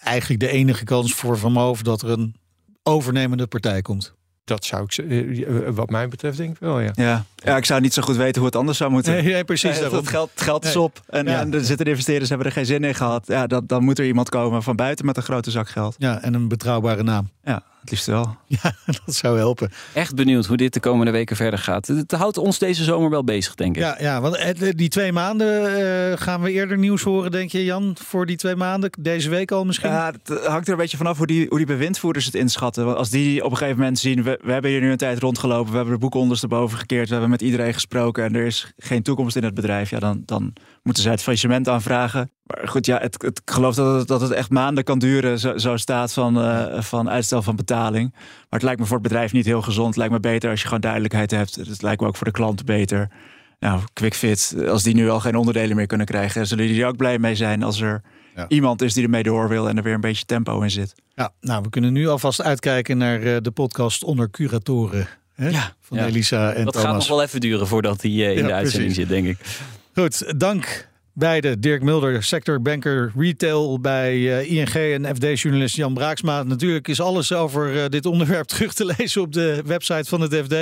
eigenlijk 0.03 0.39
de 0.39 0.49
enige 0.49 0.83
kans 0.83 1.13
voor 1.13 1.37
Van 1.37 1.51
Moof 1.51 1.81
dat 1.81 2.01
er 2.01 2.09
een 2.09 2.35
overnemende 2.83 3.47
partij 3.47 3.81
komt. 3.81 4.15
Dat 4.47 4.65
zou 4.65 4.83
ik, 4.83 4.97
uh, 4.97 5.69
wat 5.69 5.89
mij 5.89 6.07
betreft, 6.07 6.38
denk 6.38 6.51
ik 6.51 6.60
wel. 6.60 6.79
Ja. 6.79 6.91
Ja. 6.95 7.25
ja, 7.36 7.57
ik 7.57 7.65
zou 7.65 7.81
niet 7.81 7.93
zo 7.93 8.01
goed 8.01 8.15
weten 8.15 8.36
hoe 8.36 8.45
het 8.45 8.55
anders 8.55 8.77
zou 8.77 8.91
moeten. 8.91 9.13
Nee, 9.13 9.23
nee 9.23 9.43
precies. 9.43 9.79
Dat 9.79 10.07
geld, 10.07 10.31
geld 10.36 10.65
is 10.65 10.75
op. 10.75 11.01
En, 11.07 11.25
ja. 11.25 11.39
en 11.39 11.53
er 11.53 11.63
zitten 11.65 11.86
investeerders 11.86 12.29
hebben 12.29 12.47
er 12.47 12.53
geen 12.53 12.65
zin 12.65 12.83
in 12.83 12.95
gehad. 12.95 13.27
Ja, 13.27 13.47
dat, 13.47 13.69
dan 13.69 13.83
moet 13.83 13.99
er 13.99 14.05
iemand 14.05 14.29
komen 14.29 14.63
van 14.63 14.75
buiten 14.75 15.05
met 15.05 15.17
een 15.17 15.23
grote 15.23 15.51
zak 15.51 15.69
geld. 15.69 15.95
Ja, 15.97 16.21
en 16.21 16.33
een 16.33 16.47
betrouwbare 16.47 17.03
naam. 17.03 17.29
Ja, 17.43 17.63
het 17.81 17.89
liefst 17.89 18.05
wel. 18.05 18.35
Ja, 18.61 18.73
dat 18.85 19.15
zou 19.15 19.37
helpen. 19.37 19.71
Echt 19.93 20.15
benieuwd 20.15 20.45
hoe 20.45 20.57
dit 20.57 20.73
de 20.73 20.79
komende 20.79 21.11
weken 21.11 21.35
verder 21.35 21.59
gaat. 21.59 21.87
Het 21.87 22.11
houdt 22.11 22.37
ons 22.37 22.59
deze 22.59 22.83
zomer 22.83 23.09
wel 23.09 23.23
bezig, 23.23 23.55
denk 23.55 23.75
ik. 23.75 23.81
Ja, 23.81 23.97
ja 23.99 24.21
want 24.21 24.37
die 24.77 24.89
twee 24.89 25.11
maanden 25.11 25.79
uh, 25.79 26.17
gaan 26.17 26.41
we 26.41 26.51
eerder 26.51 26.77
nieuws 26.77 27.01
horen, 27.01 27.31
denk 27.31 27.51
je, 27.51 27.63
Jan? 27.63 27.95
Voor 28.03 28.25
die 28.25 28.35
twee 28.35 28.55
maanden? 28.55 28.89
Deze 28.99 29.29
week 29.29 29.51
al 29.51 29.65
misschien? 29.65 29.89
Ja, 29.89 30.11
het 30.23 30.45
hangt 30.45 30.67
er 30.67 30.73
een 30.73 30.79
beetje 30.79 30.97
vanaf 30.97 31.17
hoe 31.17 31.27
die, 31.27 31.45
hoe 31.47 31.57
die 31.57 31.67
bewindvoerders 31.67 32.25
het 32.25 32.35
inschatten. 32.35 32.85
Want 32.85 32.97
als 32.97 33.09
die 33.09 33.43
op 33.43 33.51
een 33.51 33.57
gegeven 33.57 33.79
moment 33.79 33.99
zien, 33.99 34.23
we, 34.23 34.39
we 34.43 34.51
hebben 34.51 34.71
hier 34.71 34.81
nu 34.81 34.91
een 34.91 34.97
tijd 34.97 35.19
rondgelopen, 35.19 35.71
we 35.71 35.75
hebben 35.75 35.93
de 35.93 35.99
boeken 35.99 36.19
ondersteboven 36.19 36.77
gekeerd, 36.77 37.05
we 37.05 37.11
hebben 37.11 37.29
met 37.29 37.41
iedereen 37.41 37.73
gesproken 37.73 38.23
en 38.23 38.35
er 38.35 38.45
is 38.45 38.71
geen 38.77 39.03
toekomst 39.03 39.35
in 39.35 39.43
het 39.43 39.53
bedrijf, 39.53 39.89
ja, 39.89 39.99
dan, 39.99 40.21
dan 40.25 40.53
moeten 40.88 41.04
zij 41.04 41.12
het 41.12 41.23
faillissement 41.23 41.67
aanvragen. 41.67 42.32
Maar 42.43 42.67
goed, 42.67 42.86
ja, 42.86 43.00
het, 43.00 43.21
het, 43.21 43.41
ik 43.45 43.52
geloof 43.52 43.76
dat 43.76 44.00
het, 44.00 44.08
dat 44.08 44.21
het 44.21 44.32
echt 44.32 44.50
maanden 44.50 44.84
kan 44.84 45.00
duren, 45.00 45.39
zo, 45.39 45.58
zo 45.58 45.78
staat 45.78 46.13
van, 46.13 46.38
uh, 46.38 46.82
van 46.82 47.10
uitstel 47.10 47.41
van 47.41 47.56
betaling. 47.56 48.12
Maar 48.13 48.45
het 48.50 48.62
lijkt 48.63 48.80
me 48.80 48.86
voor 48.86 48.97
het 48.97 49.08
bedrijf 49.08 49.32
niet 49.32 49.45
heel 49.45 49.62
gezond. 49.62 49.88
Het 49.88 49.97
lijkt 49.97 50.13
me 50.13 50.19
beter 50.19 50.50
als 50.50 50.60
je 50.60 50.65
gewoon 50.65 50.82
duidelijkheid 50.82 51.32
hebt. 51.32 51.56
Het 51.56 51.82
lijkt 51.82 52.02
me 52.02 52.08
ook 52.08 52.15
voor 52.15 52.28
de 52.28 52.34
klant 52.34 52.65
beter. 52.65 53.10
Nou, 53.60 53.82
QuickFit, 53.93 54.56
als 54.67 54.84
die 54.84 54.93
nu 54.93 55.10
al 55.10 55.19
geen 55.19 55.36
onderdelen 55.36 55.76
meer 55.76 55.88
kunnen 55.88 56.06
krijgen, 56.06 56.47
zullen 56.47 56.67
die 56.67 56.82
er 56.82 56.88
ook 56.88 56.97
blij 56.97 57.19
mee 57.19 57.36
zijn 57.36 57.63
als 57.63 57.82
er 57.82 58.02
ja. 58.36 58.45
iemand 58.47 58.82
is 58.82 58.93
die 58.93 59.04
ermee 59.04 59.23
door 59.23 59.50
wil 59.50 59.69
en 59.69 59.78
er 59.78 59.84
weer 59.84 59.93
een 59.93 60.02
beetje 60.02 60.26
tempo 60.26 60.62
in 60.62 60.71
zit. 60.71 60.95
Ja, 61.15 61.32
nou, 61.41 61.62
we 61.62 61.69
kunnen 61.69 61.93
nu 61.93 62.08
alvast 62.08 62.41
uitkijken 62.41 62.97
naar 62.97 63.21
uh, 63.21 63.38
de 63.41 63.52
podcast 63.52 64.04
onder 64.04 64.30
curatoren. 64.30 65.08
Hè? 65.34 65.50
Ja, 65.50 65.76
van 65.82 65.97
Elisa 65.97 66.54
en 66.54 66.63
dat 66.63 66.73
Thomas. 66.73 66.89
gaat 66.89 66.97
nog 66.97 67.08
wel 67.08 67.23
even 67.23 67.39
duren 67.39 67.67
voordat 67.67 68.02
hij 68.02 68.12
uh, 68.12 68.30
in 68.30 68.38
ja, 68.38 68.47
de 68.47 68.54
uitzending 68.54 68.93
precies. 68.93 69.10
zit, 69.10 69.23
denk 69.23 69.28
ik. 69.28 69.45
Goed, 69.99 70.39
dank 70.39 70.89
beide. 71.13 71.60
Dirk 71.60 71.83
Mulder, 71.83 72.23
sectorbanker 72.23 73.12
retail 73.15 73.79
bij 73.79 74.15
uh, 74.15 74.51
ING 74.51 74.73
en 74.73 75.15
FD-journalist 75.15 75.75
Jan 75.75 75.93
Braaksma. 75.93 76.43
Natuurlijk 76.43 76.88
is 76.88 77.01
alles 77.01 77.33
over 77.33 77.75
uh, 77.75 77.86
dit 77.89 78.05
onderwerp 78.05 78.47
terug 78.53 78.73
te 78.73 78.93
lezen 78.97 79.21
op 79.21 79.33
de 79.33 79.62
website 79.65 80.10
van 80.10 80.21
het 80.21 80.36
FD. 80.36 80.53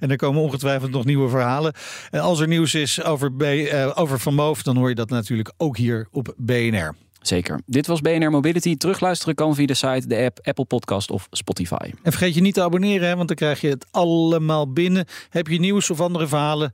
En 0.00 0.10
er 0.10 0.16
komen 0.16 0.42
ongetwijfeld 0.42 0.90
nog 0.90 1.04
nieuwe 1.04 1.28
verhalen. 1.28 1.72
En 2.10 2.20
als 2.20 2.40
er 2.40 2.48
nieuws 2.48 2.74
is 2.74 3.02
over, 3.02 3.32
B, 3.32 3.42
uh, 3.42 3.90
over 3.94 4.20
Van 4.20 4.34
Moof, 4.34 4.62
dan 4.62 4.76
hoor 4.76 4.88
je 4.88 4.94
dat 4.94 5.10
natuurlijk 5.10 5.52
ook 5.56 5.76
hier 5.76 6.08
op 6.10 6.34
BNR. 6.36 6.94
Zeker. 7.20 7.60
Dit 7.66 7.86
was 7.86 8.00
BNR 8.00 8.30
Mobility. 8.30 8.76
Terugluisteren 8.76 9.34
kan 9.34 9.54
via 9.54 9.66
de 9.66 9.74
site, 9.74 10.06
de 10.06 10.16
app, 10.24 10.38
Apple 10.42 10.64
Podcast 10.64 11.10
of 11.10 11.26
Spotify. 11.30 11.90
En 12.02 12.12
vergeet 12.12 12.34
je 12.34 12.40
niet 12.40 12.54
te 12.54 12.62
abonneren, 12.62 13.08
hè, 13.08 13.16
want 13.16 13.28
dan 13.28 13.36
krijg 13.36 13.60
je 13.60 13.68
het 13.68 13.86
allemaal 13.90 14.72
binnen. 14.72 15.06
Heb 15.28 15.46
je 15.46 15.60
nieuws 15.60 15.90
of 15.90 16.00
andere 16.00 16.26
verhalen? 16.26 16.72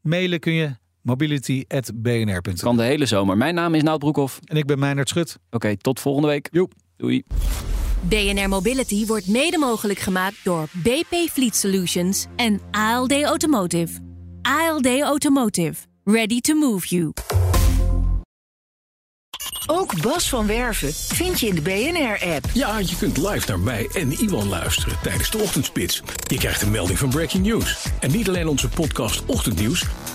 Mailen 0.00 0.40
kun 0.40 0.52
je 0.52 0.70
mobility.bnr.nl. 1.04 2.54
Kan 2.60 2.76
de 2.76 2.82
hele 2.82 3.06
zomer. 3.06 3.36
Mijn 3.36 3.54
naam 3.54 3.74
is 3.74 3.82
Nout 3.82 3.98
Broekhoff. 3.98 4.40
En 4.44 4.56
ik 4.56 4.66
ben 4.66 4.78
Meijnerd 4.78 5.08
Schut. 5.08 5.38
Oké, 5.46 5.56
okay, 5.56 5.76
tot 5.76 6.00
volgende 6.00 6.28
week. 6.28 6.48
Joep. 6.50 6.72
Doei. 6.96 7.24
BNR 8.08 8.48
Mobility 8.48 9.06
wordt 9.06 9.26
mede 9.26 9.58
mogelijk 9.58 9.98
gemaakt 9.98 10.36
door 10.42 10.68
BP 10.72 11.14
Fleet 11.30 11.56
Solutions 11.56 12.26
en 12.36 12.60
ALD 12.70 13.22
Automotive. 13.22 14.00
ALD 14.42 15.00
Automotive. 15.00 15.74
Ready 16.04 16.40
to 16.40 16.54
move 16.54 16.86
you. 16.86 17.12
Ook 19.66 20.02
Bas 20.02 20.28
van 20.28 20.46
Werven 20.46 20.92
vind 20.94 21.40
je 21.40 21.46
in 21.46 21.54
de 21.54 21.60
BNR-app. 21.60 22.44
Ja, 22.52 22.78
je 22.78 22.96
kunt 22.98 23.16
live 23.16 23.48
naar 23.48 23.60
mij 23.60 23.88
en 23.94 24.12
Iwan 24.12 24.48
luisteren 24.48 24.96
tijdens 25.02 25.30
de 25.30 25.38
ochtendspits. 25.38 26.02
Je 26.26 26.36
krijgt 26.36 26.62
een 26.62 26.70
melding 26.70 26.98
van 26.98 27.08
Breaking 27.08 27.46
News. 27.46 27.86
En 28.00 28.10
niet 28.10 28.28
alleen 28.28 28.48
onze 28.48 28.68
podcast 28.68 29.24
Ochtendnieuws, 29.26 29.84